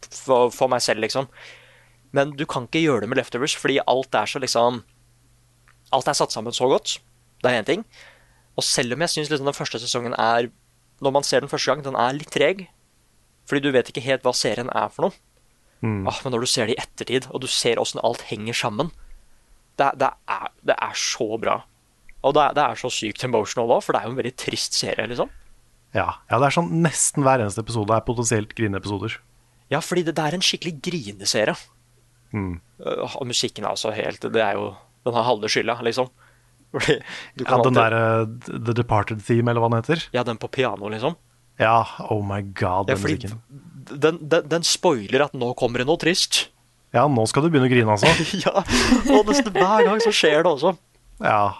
[0.03, 1.29] For, for meg selv, liksom.
[2.13, 4.83] Men du kan ikke gjøre det med Leftovers, fordi alt er så liksom
[5.93, 6.97] Alt er satt sammen så godt.
[7.43, 7.83] Det er én ting.
[8.57, 10.49] Og selv om jeg syns liksom den første sesongen er
[11.01, 12.67] Når man ser den første gang, den er litt treg.
[13.49, 15.17] Fordi du vet ikke helt hva serien er for noe.
[16.07, 18.93] Ah, men når du ser det i ettertid, og du ser åssen alt henger sammen
[19.75, 21.57] det, det, er, det er så bra.
[22.23, 24.77] Og det det er så sykt emotional òg, for det er jo en veldig trist
[24.77, 25.31] serie, liksom.
[25.93, 29.19] Ja, ja, det er sånn nesten hver eneste episode er potensielt grineepisoder.
[29.71, 31.55] Ja, fordi det, det er en skikkelig grineserie.
[32.33, 32.55] Mm.
[32.81, 34.71] Uh, og musikken er altså helt Det er jo
[35.05, 36.07] Den har halve skylda, liksom.
[36.73, 36.95] Fordi
[37.37, 40.01] du Ja, den alltid- uh, The Departed Theme, eller hva den heter.
[40.15, 41.13] Ja, den på piano, liksom.
[41.61, 43.43] Ja, oh my god, Ja, den fordi musikken.
[44.01, 46.47] den, den, den spoiler at nå kommer det noe trist.
[46.93, 48.09] Ja, nå skal du begynne å grine, altså.
[48.45, 48.63] ja,
[49.13, 50.73] og nesten hver gang så skjer det også.
[51.21, 51.53] Ja,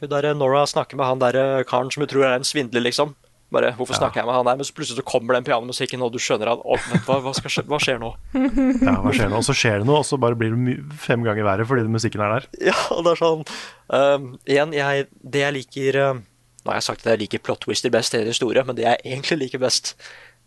[0.00, 2.80] Hun der, Nora snakker med han der eh, karen som hun tror er en svindler,
[2.88, 3.12] liksom.
[3.50, 4.56] Bare, hvorfor snakker jeg med han der?
[4.60, 7.62] Men så plutselig så kommer den pianomusikken, og du skjønner at oh, hva, hva, skje,
[7.64, 8.10] hva skjer nå?
[8.84, 9.38] ja, hva skjer nå?
[9.40, 12.20] Og så skjer det noe, og så bare blir det fem ganger verre fordi musikken
[12.26, 12.48] er der.
[12.68, 13.44] Ja, og det er sånn
[13.88, 16.20] um, Igjen, jeg, det jeg liker um,
[16.66, 18.84] Nå har jeg sagt at jeg liker plot twister best i en historie, men det
[18.84, 19.94] jeg egentlig liker best,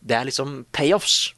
[0.05, 1.31] det er liksom payoffs.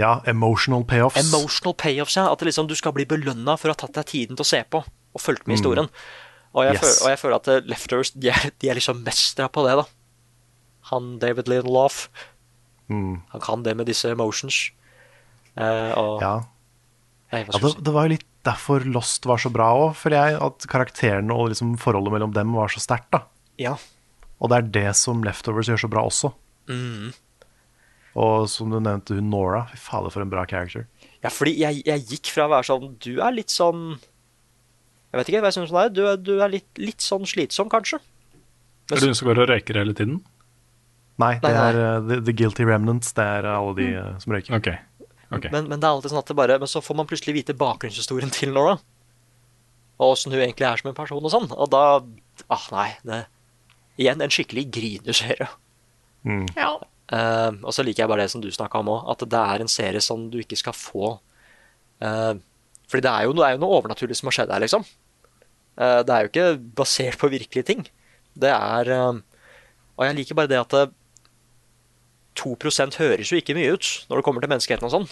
[0.00, 1.18] Ja, emotional payoffs.
[1.20, 2.30] Emotional payoffs, ja.
[2.32, 4.48] At det liksom, du skal bli belønna for å ha tatt deg tiden til å
[4.48, 5.58] se på og fulgt med i Mm.
[5.60, 5.90] historien.
[6.56, 6.80] Og jeg, Yes.
[6.80, 9.74] føler, og jeg føler at Lefters, Leftovers de er, de er liksom mestra på det,
[9.82, 9.84] da.
[10.92, 12.08] Han David Lindelof,
[12.90, 13.22] Mm.
[13.32, 14.70] han kan det med disse emotions.
[15.56, 16.34] Eh, og Ja.
[17.32, 17.80] Nei, Ja, det, si?
[17.80, 20.40] det var jo litt derfor Lost var så bra òg, føler jeg.
[20.42, 23.10] At karakterene og liksom forholdet mellom dem var så sterkt.
[23.10, 23.22] da.
[23.58, 23.76] Ja.
[24.40, 26.32] Og det er det som Leftovers gjør så bra også.
[26.68, 27.14] Mm.
[28.16, 29.64] Og som du nevnte, hun Nora.
[29.72, 30.86] Fy fader, for en bra character.
[31.22, 33.92] Ja, fordi jeg, jeg gikk fra å være sånn Du er litt sånn
[35.12, 35.92] Jeg vet ikke hva jeg syns om deg.
[35.94, 38.00] Du, er- du er litt, litt sånn slitsom, kanskje.
[38.90, 40.20] Er det hun som går og røyker hele tiden?
[41.20, 43.12] Nei, det er uh, the, the Guilty Remnants.
[43.16, 44.56] Det er uh, alle de uh, som røyker.
[44.56, 44.78] Okay.
[45.32, 45.52] Okay.
[45.52, 47.54] Men, men det er alltid sånn at det bare Men så får man plutselig vite
[47.56, 48.76] bakgrunnshistorien til Nora.
[50.00, 51.48] Og åssen hun egentlig er som en person og sånn.
[51.52, 51.84] Og da
[52.50, 52.88] Ah, nei.
[53.06, 53.18] Det,
[54.00, 55.48] igjen en skikkelig grineserie.
[56.24, 56.46] Mm.
[56.56, 56.74] Ja.
[57.12, 59.62] Uh, og så liker jeg bare det som du snakka om òg, at det er
[59.62, 61.10] en serie som du ikke skal få
[62.00, 62.34] uh,
[62.88, 64.86] Fordi det er, jo, det er jo noe overnaturlig som har skjedd her, liksom.
[65.76, 66.46] Uh, det er jo ikke
[66.80, 67.84] basert på virkelige ting.
[68.32, 69.20] Det er eh,
[69.98, 70.92] Og jeg liker bare det at eh,
[72.38, 75.08] 2% høres jo ikke mye ut når det kommer til menneskeheten og sånn.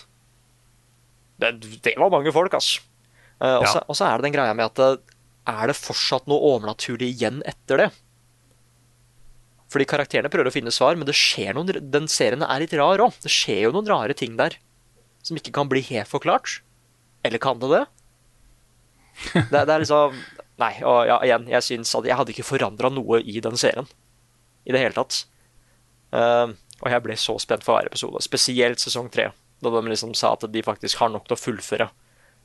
[1.40, 1.50] Det,
[1.84, 2.54] det var mange folk.
[2.54, 4.10] Eh, og, så, Ja.
[4.10, 5.18] er det den greia med at eh,
[5.50, 7.90] er det fortsatt noe overnaturlig igjen etter det?
[9.70, 13.00] Fordi karakterene prøver å finne svar, men det skjer noen, den serien er litt rar
[13.04, 13.14] òg.
[13.22, 14.56] Det skjer jo noen rare ting der
[15.22, 16.58] som ikke kan bli helt forklart.
[17.24, 17.84] Eller kan det det?
[19.34, 20.14] Det, det er liksom
[20.60, 23.86] Nei, og ja, igjen, jeg syns at jeg hadde ikke forandra noe i den serien.
[24.68, 25.22] I det hele tatt.
[26.12, 29.30] Eh, og jeg ble så spent for hver episode, spesielt sesong tre.
[29.60, 31.90] Da de liksom sa at de faktisk har nok til å fullføre.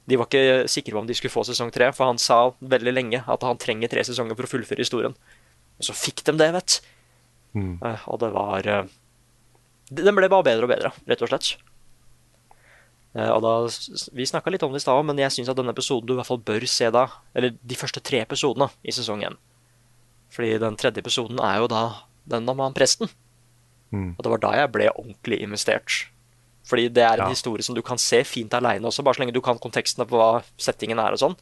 [0.06, 2.94] De var ikke sikre på om de skulle få sesong tre, for han sa veldig
[2.94, 5.16] lenge at han trenger tre sesonger for å fullføre historien.
[5.80, 6.92] Og så fikk de det, vet du.
[7.56, 7.76] Mm.
[7.88, 8.88] Eh, og det var eh,
[9.88, 11.54] Den ble bare bedre og bedre, rett og slett.
[13.16, 13.54] Eh, og da,
[14.12, 16.20] Vi snakka litt om det i stad, men jeg syns at denne episoden du i
[16.20, 17.08] hvert fall bør se da.
[17.34, 19.40] Eller de første tre episodene i sesong én.
[20.36, 21.86] Fordi den tredje episoden er jo da
[22.28, 23.08] den om han presten.
[23.92, 24.16] Mm.
[24.18, 26.08] Og det var da jeg ble ordentlig investert.
[26.66, 27.30] Fordi det er en Ja.
[27.30, 30.18] historie som du kan se fint aleine også, bare så lenge du kan konteksten på
[30.18, 31.36] hva settingen er og sånn.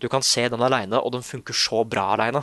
[0.00, 2.42] Du kan se den aleine, og den funker så bra aleine.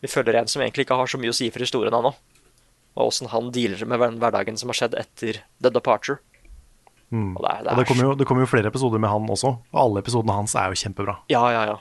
[0.00, 2.14] Vi følger en som egentlig ikke har så mye å si for historien ennå.
[2.96, 6.18] Og åssen han dealer med hverdagen som har skjedd etter The Departure.
[7.10, 7.36] Mm.
[7.36, 9.10] Og det er, det Og er det kommer jo, det kommer jo flere episoder med
[9.10, 11.18] han også, og alle episodene hans er jo kjempebra.
[11.32, 11.76] Ja, ja, ja.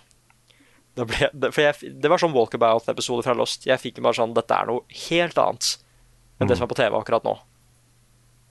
[0.97, 3.67] Det, ble, det, for jeg, det var sånn walkabout-episode fra Lost.
[3.69, 5.75] Jeg fikk bare sånn Dette er noe helt annet
[6.37, 7.33] enn det som er på TV akkurat nå.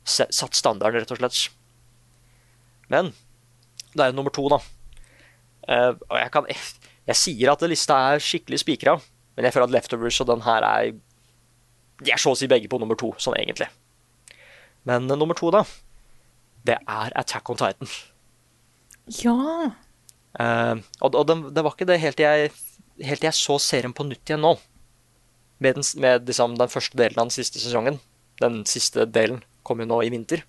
[0.07, 1.41] Se, satt standarden, rett og slett.
[2.93, 3.11] Men
[3.95, 4.61] det er jo nummer to, da.
[5.67, 6.59] Uh, og jeg kan jeg,
[7.11, 9.01] jeg sier at lista er skikkelig spikra,
[9.37, 10.93] Men jeg føler at Leftovers og den her er
[12.01, 13.67] De er så å si begge på nummer to, sånn egentlig.
[14.87, 15.65] Men uh, nummer to, da,
[16.67, 17.91] det er Attack on Titan.
[19.23, 19.35] Ja.
[20.41, 22.51] Uh, og og det, det var ikke det helt til jeg,
[23.09, 24.55] helt til jeg så serien på nytt igjen nå.
[25.61, 27.99] Med, den, med liksom, den første delen av den siste sesongen.
[28.43, 30.43] Den siste delen kom jo nå i vinter.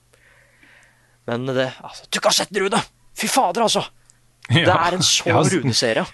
[1.28, 2.82] Men det altså, Du ikke har sett den, Rune!
[3.18, 3.86] Fy fader, altså!
[4.52, 6.06] Det er en så jeg har- Rune-serie.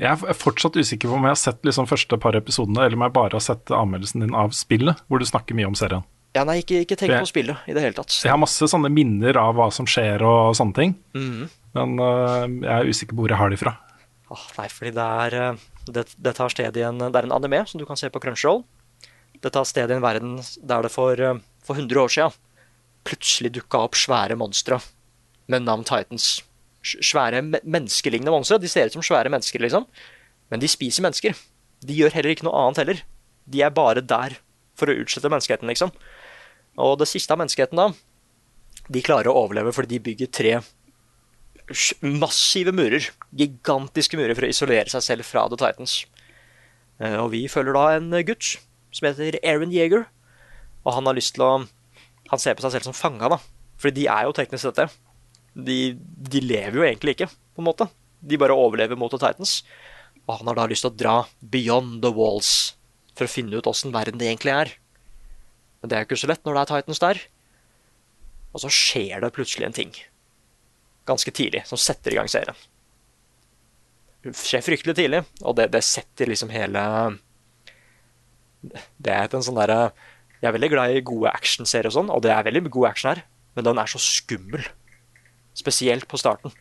[0.00, 3.04] Jeg er fortsatt usikker på om jeg har sett liksom første par episodene, eller om
[3.06, 6.02] jeg bare har sett anmeldelsen din av spillet, hvor du snakker mye om serien.
[6.34, 8.08] Ja, nei, ikke, ikke tenk Jeg- på spillet i det hele tatt.
[8.24, 11.50] Jeg har masse sånne minner av hva som skjer og sånne ting, Mhm.
[11.76, 13.76] Men øh, jeg er usikker på hvor jeg har de fra.
[14.32, 17.36] Åh, nei, fordi det er eh, det, det tar sted i en Det er en
[17.36, 18.62] anime som du kan se på Crunchyroll.
[19.42, 22.40] Det tar sted i en verden der det for, eh, for 100 år siden
[23.02, 24.78] plutselig dukka opp svære monstre
[25.50, 26.42] med navn Titans.
[26.82, 28.60] Svære menneskelignende monstre.
[28.62, 29.86] De ser ut som svære mennesker, liksom.
[30.50, 31.34] Men de spiser mennesker.
[31.82, 33.02] De gjør heller ikke noe annet heller.
[33.50, 34.38] De er bare der
[34.78, 35.92] for å utslette menneskeheten, liksom.
[36.78, 37.90] Og det siste av menneskeheten, da,
[38.88, 40.54] de klarer å overleve fordi de bygger tre
[42.02, 43.10] massive murer.
[43.36, 46.02] Gigantiske murer for å isolere seg selv fra The Titans.
[47.00, 48.56] Eh, Og vi følger da en gutt
[48.92, 50.06] som heter Aaron Yeager.
[50.84, 51.68] Og han har lyst til å
[52.32, 53.36] Han ser på seg selv som fanga, da.
[53.76, 54.86] Fordi de er jo teknisk dette.
[55.52, 57.90] De, de lever jo egentlig ikke, på en måte.
[58.24, 59.58] De bare overlever mot The Titans.
[60.24, 62.72] Og han har da lyst til å dra beyond the walls
[63.12, 64.72] for å finne ut åssen verden det egentlig er.
[65.82, 67.20] Men det er jo ikke så lett når det er Titans der.
[68.54, 69.92] Og så skjer det plutselig en ting
[71.08, 72.58] ganske tidlig som setter i gang serien.
[74.22, 76.82] Det skjer fryktelig tidlig, og det, det setter liksom hele
[78.62, 79.90] Det er en sånn derre
[80.38, 83.10] Jeg er veldig glad i gode actionserier og sånn, og det er veldig god action
[83.12, 83.24] her,
[83.56, 84.62] men den er så skummel.
[85.58, 86.54] Spesielt på starten.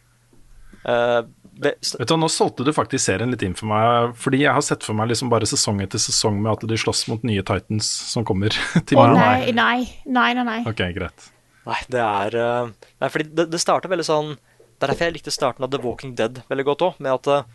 [0.82, 1.22] Uh,
[1.62, 4.66] det, Vet du, Nå solgte du faktisk serien litt inn for meg, fordi jeg har
[4.66, 7.90] sett for meg liksom bare sesong etter sesong med at de slåss mot nye Titans
[8.10, 8.56] som kommer
[8.90, 10.48] til Å nei, nei, nei, nei.
[10.48, 10.60] nei.
[10.70, 11.30] Ok, greit.
[11.68, 12.70] Nei, det er eh,
[13.02, 15.82] Nei, fordi det, det starta veldig sånn Det er derfor jeg likte starten av The
[15.84, 17.50] Walking Dead veldig godt òg, med at eh,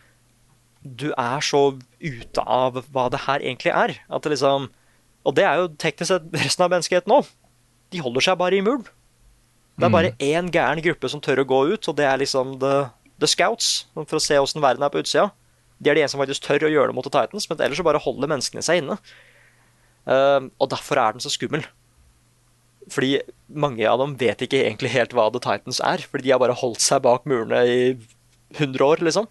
[0.87, 1.63] du er så
[1.99, 3.97] ute av hva det her egentlig er.
[4.07, 4.69] At det liksom
[5.27, 7.33] Og det er jo teknisk sett resten av menneskeheten òg.
[7.91, 8.87] De holder seg bare i muren.
[9.77, 12.55] Det er bare én gæren gruppe som tør å gå ut, og det er liksom
[12.63, 12.87] The,
[13.21, 13.89] the Scouts.
[13.93, 15.29] For å se åssen verden er på utsida.
[15.77, 17.83] De er de eneste som faktisk tør å gjøre det mot The Titans, men ellers
[17.83, 18.97] så bare holder menneskene seg inne.
[20.09, 21.67] Uh, og derfor er den så skummel.
[22.93, 23.17] Fordi
[23.51, 26.05] mange av dem vet ikke egentlig helt hva The Titans er.
[26.07, 27.81] Fordi de har bare holdt seg bak murene i
[28.55, 29.27] 100 år, liksom.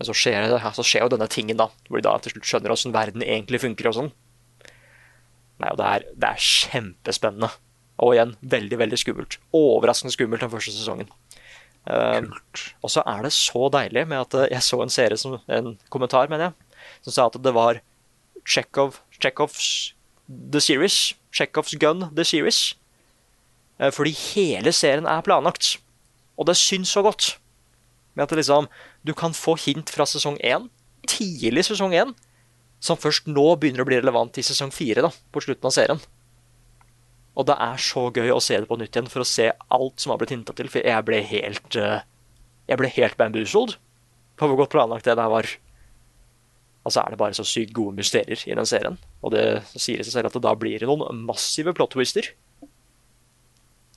[0.00, 1.68] Men så skjer, så skjer jo denne tingen, da.
[1.88, 4.12] Hvor de da til slutt skjønner åssen verden egentlig funker og sånn.
[5.60, 7.50] Nei, og det er, det er kjempespennende.
[8.00, 9.36] Og igjen, veldig, veldig skummelt.
[9.56, 11.10] Overraskende skummelt den første sesongen.
[11.88, 12.32] Uh,
[12.84, 15.70] og så er det så deilig med at eh, jeg så en serie som, en
[15.92, 17.80] kommentar, mener jeg, som sa at det var
[18.44, 19.70] Tsjekhov, Chekhovs
[20.30, 21.14] The Series.
[21.32, 22.74] Chekhovs Gun The Series.
[23.80, 25.78] Eh, fordi hele serien er planlagt.
[26.38, 27.38] Og det syns så godt.
[28.14, 28.68] Med at liksom
[29.06, 30.68] Du kan få hint fra sesong én,
[31.08, 32.14] tidlig sesong én,
[32.80, 36.00] som først nå begynner å bli relevant i sesong fire, da, på slutten av serien.
[37.32, 40.02] Og det er så gøy å se det på nytt igjen, for å se alt
[40.02, 40.68] som har blitt hinta til.
[40.68, 42.02] For jeg ble helt eh,
[42.68, 43.78] Jeg ble helt bamboozled
[44.38, 45.48] på hvor godt planlagt det der var.
[46.80, 48.96] Og så er det bare så sykt gode mysterier i den serien.
[49.20, 52.30] Og det sier seg selv at det da blir det noen massive plot twister.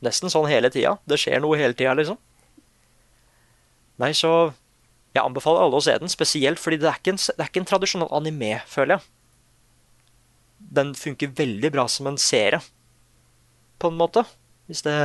[0.03, 0.97] Nesten sånn hele tida.
[1.07, 2.19] Det skjer noe hele tida, liksom.
[4.03, 4.51] Nei, så
[5.13, 7.67] Jeg anbefaler alle å se den, spesielt fordi det er ikke en, er ikke en
[7.69, 9.03] tradisjonell anime, føler jeg.
[10.73, 12.57] Den funker veldig bra som en serie,
[13.77, 14.23] på en måte.
[14.65, 14.95] Hvis det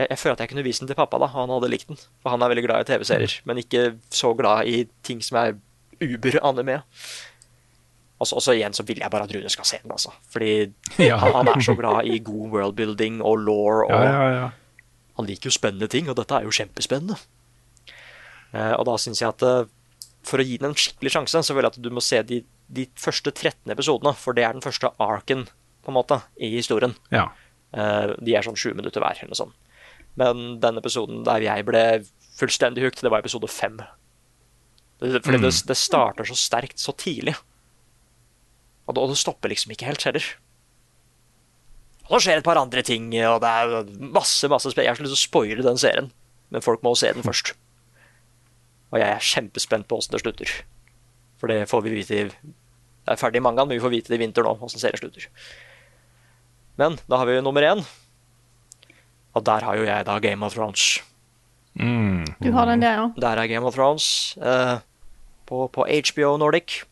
[0.00, 1.28] jeg, jeg føler at jeg kunne vist den til pappa, da.
[1.34, 2.00] Han hadde likt den.
[2.24, 5.54] For han er veldig glad i TV-serier, men ikke så glad i ting som er
[6.00, 6.82] uber-anime.
[8.20, 10.12] Og så- igjen så vil jeg bare at Rune skal se den, altså.
[10.30, 11.16] Fordi Ja.
[11.16, 13.84] han, han er så glad i god worldbuilding og law.
[13.84, 14.50] Og Ja, ja, ja.
[15.16, 17.16] han liker jo spennende ting, og dette er jo kjempespennende.
[18.52, 19.64] Eh, og da syns jeg at eh,
[20.26, 22.42] for å gi den en skikkelig sjanse, så vil jeg at du må se de,
[22.68, 25.46] de første 13 episodene, for det er den første arken,
[25.84, 26.96] på en måte, i historien.
[27.14, 27.28] ja.
[27.72, 29.54] Eh, de er sånn sju minutter hver, eller noe sånt.
[30.18, 31.82] Men den episoden der jeg ble
[32.36, 33.76] fullstendig hooked, det var episode fem.
[35.00, 37.34] Det- Fordi det, det starter så sterkt så tidlig.
[38.86, 40.24] Og det, og det stopper liksom ikke helt heller.
[42.10, 45.04] Og så skjer et par andre ting, og det er masse masse Jeg har ikke
[45.06, 46.10] lyst til å spoile den serien,
[46.50, 47.52] men folk må se den først.
[48.90, 50.50] Og jeg er kjempespent på åssen det slutter.
[51.38, 54.10] For det får vi vite i Det er ferdig i mangaen, men vi får vite
[54.12, 55.28] det i vinter nå, åssen serien slutter.
[56.76, 57.80] Men da har vi jo nummer én.
[59.34, 60.98] Og der har jo jeg da Game of Thrones.
[61.78, 62.26] Mm.
[62.42, 63.06] Du har den der, ja.
[63.22, 64.80] Der er Game of Thrones eh,
[65.50, 66.84] på, på HBO Nordic.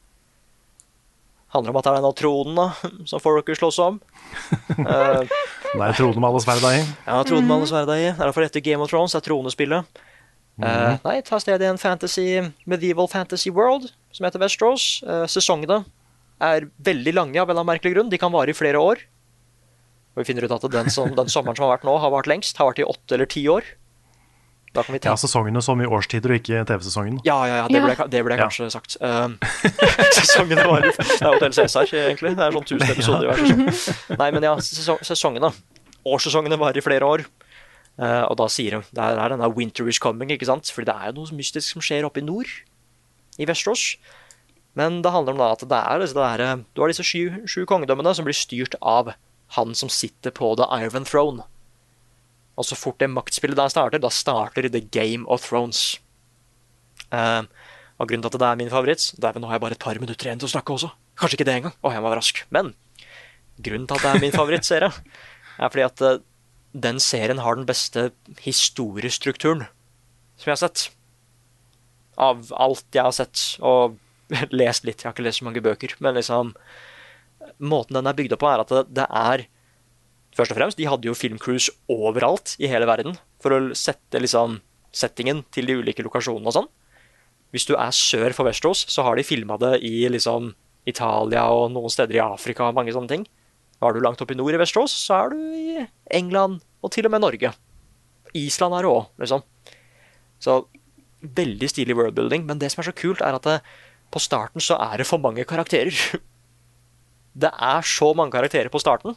[1.55, 2.67] Handler om at det er denne tronen da,
[3.11, 4.03] som folk vil slåss om.
[4.83, 5.23] uh,
[5.69, 6.83] Det er tronen med alle sverda i.
[6.83, 8.07] ja, tronen med alle sverda i.
[8.09, 10.05] Det er derfor etter Game of Thrones, det er tronespillet.
[10.59, 12.27] Uh, nei, ta sted i en fantasy,
[12.67, 14.89] medieval fantasy world som heter Westeros.
[15.07, 15.85] Uh, sesongene
[16.43, 18.11] er veldig lange av en eller annen merkelig grunn.
[18.11, 19.05] De kan vare i flere år.
[20.15, 22.31] Og vi finner ut at den, som, den sommeren som har vært nå, har vart
[22.31, 22.59] lengst.
[22.59, 23.67] Har vært i åtte eller ti år.
[24.75, 27.21] Da kan vi Ja, sesongene som i årstider, og ikke TV-sesongen.
[27.25, 28.47] Ja, ja, ja, det ble, det ble Ja.
[28.49, 28.97] kanskje sagt.
[29.01, 29.39] Um,
[30.19, 32.35] sesongene varer Det er Hotell Cæsar, egentlig.
[32.37, 33.43] Det er sånn 1000 episoder i hver
[33.73, 34.19] sesong.
[34.21, 35.53] Nei, men ja, sesong, sesongene.
[36.09, 37.25] Årssesongene varer i flere år.
[37.99, 40.71] Uh, og da sier de Det er denne winter is coming, ikke sant?
[40.71, 42.47] Fordi det er jo noe mystisk som skjer oppe i nord,
[43.39, 43.97] i Vesterås.
[44.79, 47.41] Men det handler om da at det er, det er eh, Du har disse sju,
[47.51, 49.15] sju kongedømmene som blir styrt av
[49.57, 51.43] han som sitter på the Iron Throne.
[52.59, 56.01] Og så fort det maktspillet der starter, da starter The Game of Thrones.
[57.15, 57.47] Uh,
[57.99, 59.99] og grunnen til at det er min favoritt Dæven, nå har jeg bare et par
[59.99, 60.91] minutter igjen til å snakke også.
[61.19, 61.77] Kanskje ikke det engang.
[61.81, 62.43] Å, jeg var rask.
[62.55, 62.75] Men
[63.63, 64.91] grunnen til at det er min favorittserie,
[65.59, 66.21] er fordi at uh,
[66.75, 68.11] den serien har den beste
[68.45, 69.67] historiestrukturen
[70.39, 70.85] som jeg har sett.
[72.19, 73.99] Av alt jeg har sett og
[74.61, 75.03] lest litt.
[75.03, 76.55] Jeg har ikke lest så mange bøker, men liksom
[77.65, 79.43] Måten den er bygd opp på, er at det, det er
[80.39, 84.61] Først og fremst, de hadde jo filmcruise overalt i hele verden for å sette liksom
[84.95, 86.69] settingen til de ulike lokasjonene og sånn.
[87.51, 90.53] Hvis du er sør for Vestros, så har de filma det i liksom
[90.89, 93.27] Italia og noen steder i Afrika og mange sånne ting.
[93.83, 97.09] Er du langt oppe i nord i Vestros, så er du i England og til
[97.09, 97.53] og med Norge.
[98.37, 99.45] Island er det òg, liksom.
[100.39, 100.61] Så
[101.23, 102.45] veldig stilig worldbuilding.
[102.47, 103.59] Men det som er så kult, er at det,
[104.13, 105.95] på starten så er det for mange karakterer.
[107.39, 109.15] Det er så mange karakterer på starten.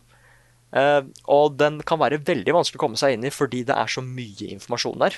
[0.71, 3.91] Eh, og den kan være veldig vanskelig å komme seg inn i fordi det er
[3.91, 5.17] så mye informasjon der.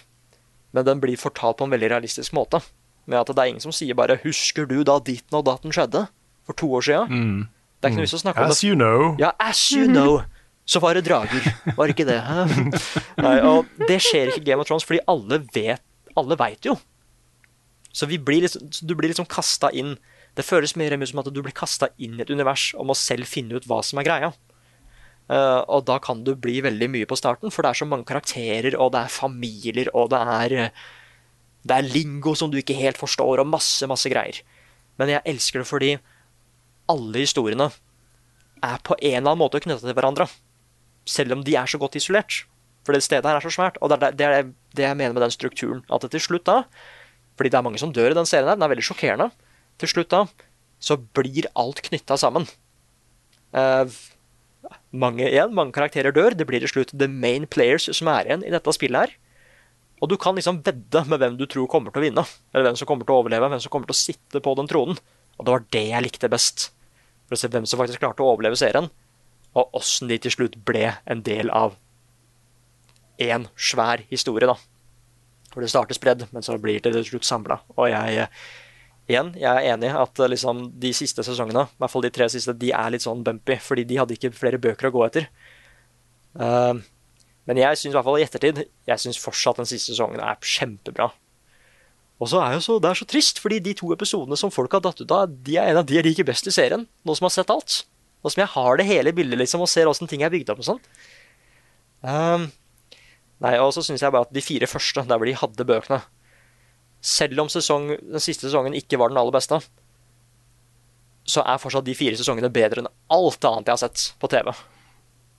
[0.74, 2.64] Men den blir fortalt på en veldig realistisk måte.
[3.06, 6.08] Med at det er ingen som sier bare 'Husker du da ditten og datten skjedde?'
[6.44, 7.08] For to år siden.
[7.08, 7.48] Mm.
[7.80, 9.16] Det er ikke noe vits å snakke om As you know.
[9.20, 10.24] Ja, as you know.
[10.66, 11.44] Så var det drager.
[11.76, 12.20] Var det ikke det?
[13.26, 15.84] Nei, og det skjer ikke i Game of Thrones, fordi alle vet
[16.16, 16.78] Alle veit jo.
[17.94, 19.98] Så vi blir liksom, så du blir liksom kasta inn
[20.38, 23.30] Det føles mer som at du blir kasta inn i et univers og må selv
[23.30, 24.32] finne ut hva som er greia.
[25.32, 28.08] Eh, og da kan du bli veldig mye på starten, for det er så mange
[28.10, 30.72] karakterer, og det er familier, og det er
[31.64, 34.42] Det er lingo som du ikke helt forstår, og masse, masse greier.
[35.00, 35.92] Men jeg elsker det fordi
[36.92, 37.70] alle historiene
[38.62, 40.28] er på en eller annen måte knytta til hverandre.
[41.08, 42.44] Selv om de er så godt isolert.
[42.84, 43.80] For det stedet her er så svært.
[43.80, 45.84] Og det er det, er det jeg mener med den strukturen.
[45.88, 46.64] At det til slutt da,
[47.38, 49.30] fordi det er mange som dør i den serien her, den er veldig sjokkerende,
[49.80, 50.26] til slutt da,
[50.84, 52.46] så blir alt knytta sammen.
[53.56, 53.88] Eh,
[54.92, 56.36] mange igjen, mange karakterer dør.
[56.38, 59.16] Det blir til slutt the main players som er igjen i dette spillet her.
[60.04, 62.24] Og du kan liksom vedde med hvem du tror kommer til å vinne.
[62.52, 64.68] Eller hvem som kommer til å overleve, hvem som kommer til å sitte på den
[64.68, 65.00] tronen.
[65.38, 66.68] Og det var det jeg likte best.
[67.28, 68.90] For å se hvem som faktisk klarte å overleve serien.
[69.56, 71.78] Og åssen de til slutt ble en del av
[73.22, 74.58] én svær historie, da.
[75.54, 77.62] Hvor det starter spredd, men så blir det til slutt samla.
[77.78, 78.28] Og jeg
[79.12, 82.30] Igjen, jeg er enig at eh, liksom, de siste sesongene, i hvert fall de tre
[82.32, 85.28] siste, de er litt sånn bumpy, fordi de hadde ikke flere bøker å gå etter.
[86.40, 86.80] Uh,
[87.46, 90.40] men jeg syns i hvert fall i ettertid Jeg synes fortsatt den siste sesongen er
[90.40, 91.12] kjempebra.
[92.24, 94.72] Og så er jo så, det er så trist, fordi de to episodene som folk
[94.74, 96.88] har datt ut av, de er en av de jeg liker best i serien.
[97.04, 97.82] Nå som har sett alt.
[98.24, 100.64] Nå som jeg har det hele bildet liksom, og ser åssen ting er bygd opp
[100.64, 100.82] og sånn.
[102.08, 102.48] Uh,
[103.44, 106.00] nei, og så syns jeg bare at de fire første, der hvor de hadde bøkene
[107.04, 109.60] Selv om sesong, den siste sesongen ikke var den aller beste,
[111.28, 114.52] så er fortsatt de fire sesongene bedre enn alt annet jeg har sett på TV.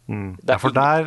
[0.05, 0.35] Mm.
[0.37, 1.07] Det er Ja, for der,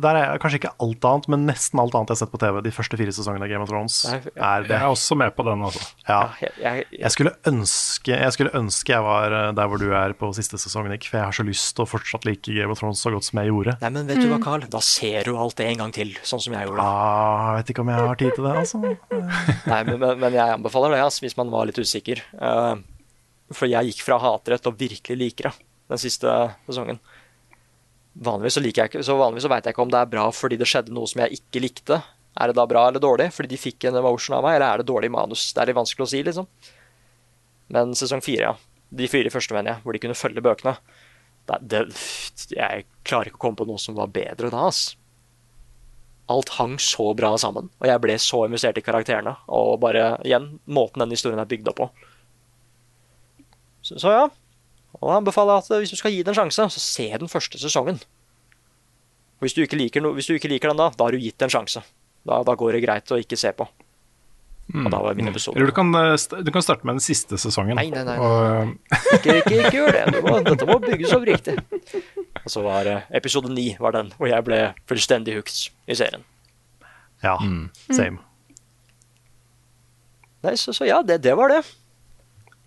[0.00, 2.60] der er kanskje ikke alt annet, men nesten alt annet jeg har sett på TV
[2.64, 4.72] de første fire sesongene av Game of Thrones, er det.
[4.72, 5.82] Jeg er også med på den, altså.
[6.08, 6.20] Ja.
[6.40, 10.16] Jeg, jeg, Jeg skulle ønske jeg, skulle ønske jeg var eh, der hvor du er
[10.16, 12.80] på siste sesong, Nick, for jeg har så lyst til å fortsatt like Game of
[12.80, 13.76] Thrones så godt som jeg gjorde.
[13.84, 14.64] Nei, men vet du hva, Carl?
[14.72, 16.88] Da ser du alt det en gang til, sånn som jeg gjorde.
[16.88, 18.80] Ah, jeg vet ikke om jeg har tid til det, altså.
[19.74, 22.24] Nei, men, men, men jeg anbefaler det, altså, hvis man var litt usikker.
[22.32, 22.74] Eh,
[23.52, 25.56] for jeg gikk fra hatere til å virkelig like det
[25.88, 26.32] den siste
[26.68, 26.98] sesongen.
[28.18, 30.24] Vanligvis så liker jeg ikke, så vanligvis så veit jeg ikke om det er bra
[30.34, 32.00] fordi det skjedde noe som jeg ikke likte.
[32.38, 33.28] Er det da bra eller dårlig?
[33.34, 35.48] Fordi de fikk en emotion av meg, eller er det dårlig manus?
[35.54, 36.48] Det er litt vanskelig å si, liksom.
[37.74, 38.54] Men sesong fire, ja.
[38.98, 40.76] De fire første, mener jeg, hvor de kunne følge bøkene.
[41.48, 41.82] Det, det,
[42.52, 44.92] jeg klarer ikke å komme på noe som var bedre da, ass.
[46.28, 49.34] Alt hang så bra sammen, og jeg ble så investert i karakterene.
[49.54, 51.88] Og bare, igjen, måten den historien er bygd opp på.
[53.82, 54.26] Så, så ja.
[54.96, 57.60] Og da anbefaler at hvis du skal gi den en sjanse, så se den første
[57.60, 58.00] sesongen.
[59.42, 61.36] Hvis du ikke liker, no, hvis du ikke liker den da, da har du gitt
[61.38, 61.84] den en sjanse.
[62.26, 63.68] Da, da går det greit å ikke se på.
[64.68, 65.56] Og da var min episode.
[65.56, 67.78] Eller du kan, eh, du kan starte med den siste sesongen.
[67.78, 68.16] Nei, nei, nei.
[68.20, 68.74] Og,
[69.16, 70.02] Ikke, ikke, ikke gjør det.
[70.12, 71.54] det må, dette må bygges opp riktig.
[72.42, 74.58] Og så var eh, episode ni var den, og jeg ble
[74.90, 76.26] fullstendig hooked i serien.
[77.24, 77.38] Ja,
[77.90, 78.20] same.
[80.44, 81.62] Nei, så, så ja, det, det var det.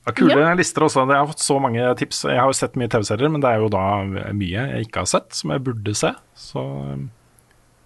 [0.06, 1.04] Ja, kule lister også.
[1.06, 2.24] Jeg har fått så mange tips.
[2.30, 3.84] Jeg har jo sett mye TV-serier, men det er jo da
[4.34, 6.10] mye jeg ikke har sett, som jeg burde se.
[6.38, 7.08] Så um,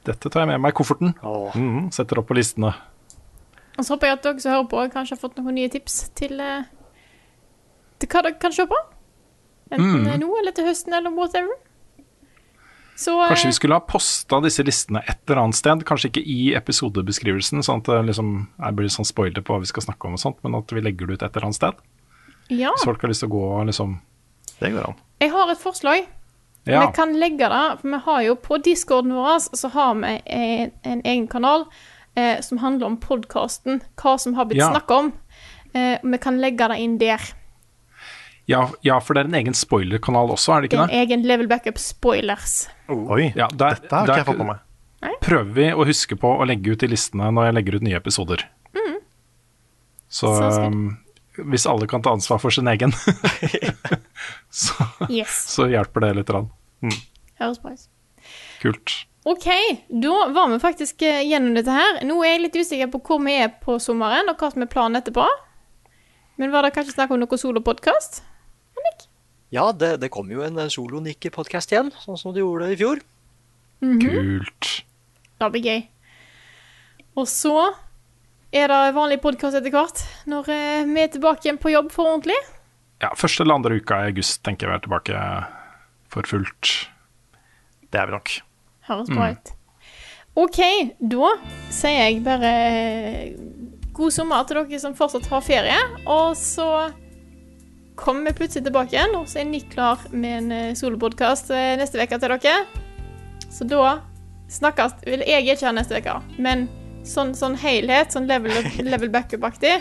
[0.07, 1.15] dette tar jeg med meg i kofferten.
[1.21, 2.71] Mm, setter opp på listene.
[3.75, 5.97] Og så håper jeg at dere som hører på, kanskje har fått noen nye tips
[6.15, 6.63] til, eh,
[7.99, 8.77] til hva dere kan se på.
[9.73, 10.19] Enten Mm.
[10.21, 11.57] nå eller til høsten eller whatever.
[12.95, 15.83] Så eh, Kanskje vi skulle ha posta disse listene et eller annet sted.
[15.83, 19.67] Kanskje ikke i episodebeskrivelsen, sånn at det liksom jeg blir sånn spoiler på hva vi
[19.73, 21.73] skal snakke om, og sånt, men at vi legger det ut et eller annet sted.
[22.49, 23.99] Ja, Hvis folk har lyst til å gå og liksom
[24.59, 24.95] Det går an.
[25.19, 26.05] jeg har et forslag.
[26.65, 26.85] Ja.
[26.87, 30.71] Vi kan legge det, for vi har jo på discorden vår så har vi en,
[30.83, 31.65] en egen kanal
[32.15, 34.71] eh, som handler om podkasten, hva som har blitt Ja.
[34.73, 35.11] snakka om.
[35.73, 37.21] Eh, vi kan legge det inn der.
[38.47, 40.93] Ja, ja, for det er en egen spoilerkanal også, er det ikke det?
[40.93, 42.67] en egen level backup spoilers.
[42.89, 45.15] Oi, Ja, der, dette har ikke der jeg fått med meg.
[45.21, 47.97] prøver vi å huske på å legge ut de listene når jeg legger ut nye
[47.97, 48.43] episoder.
[50.09, 50.97] Så Så skal- um,
[51.37, 52.93] hvis alle kan ta ansvar for sin egen,
[54.49, 55.35] så, Yes.
[55.53, 56.31] så hjelper det litt.
[56.85, 56.95] Mm.
[57.41, 57.87] Høres bra ut.
[58.61, 58.93] Kult.
[59.25, 59.47] OK,
[59.89, 61.99] da var vi faktisk eh, gjennom dette her.
[62.05, 64.69] Nå er jeg litt usikker på hvor vi er på sommeren, og hva som er
[64.69, 65.25] planen etterpå.
[66.37, 68.21] Men var det kanskje snakk om noe solopodkast?
[69.53, 72.99] Ja, det, det kom jo en solo-Nick-podkast igjen, sånn som du gjorde i fjor.
[73.79, 74.71] Kult.
[75.39, 75.83] Det blir gøy.
[77.15, 77.53] Og så
[78.55, 80.01] er det vanlig podkast etter hvert,
[80.31, 82.37] når eh, vi er tilbake igjen på jobb for ordentlig.
[83.03, 85.23] Ja, første eller andre uka i august tenker jeg vi er tilbake
[86.13, 86.71] for fullt.
[87.91, 88.31] Det er vi nok.
[88.87, 89.51] Høres bra ut.
[90.39, 90.59] OK,
[90.99, 91.31] da
[91.73, 93.35] sier jeg bare eh,
[93.95, 95.81] god sommer til dere som fortsatt har ferie.
[96.07, 96.69] Og så
[97.99, 101.51] kommer vi plutselig tilbake igjen, og så er Nick klar med en eh, solopodkast
[101.81, 102.57] neste uke til dere.
[103.51, 103.97] Så da
[104.51, 106.67] snakkes Vel, jeg er ikke her neste uke, men
[107.05, 108.51] sånn, sånn helhet, sånn level,
[108.91, 109.77] level backup-aktig.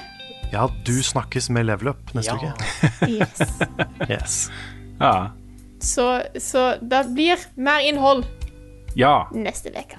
[0.52, 2.52] Ja, du snakkes med level up neste Ja.
[2.52, 3.10] uke.
[3.10, 3.40] Yes.
[4.10, 4.34] Yes.
[5.00, 5.30] Ja.
[5.84, 6.04] Så,
[6.40, 8.26] så det blir mer innhold
[8.96, 9.28] ja.
[9.34, 9.98] neste uke.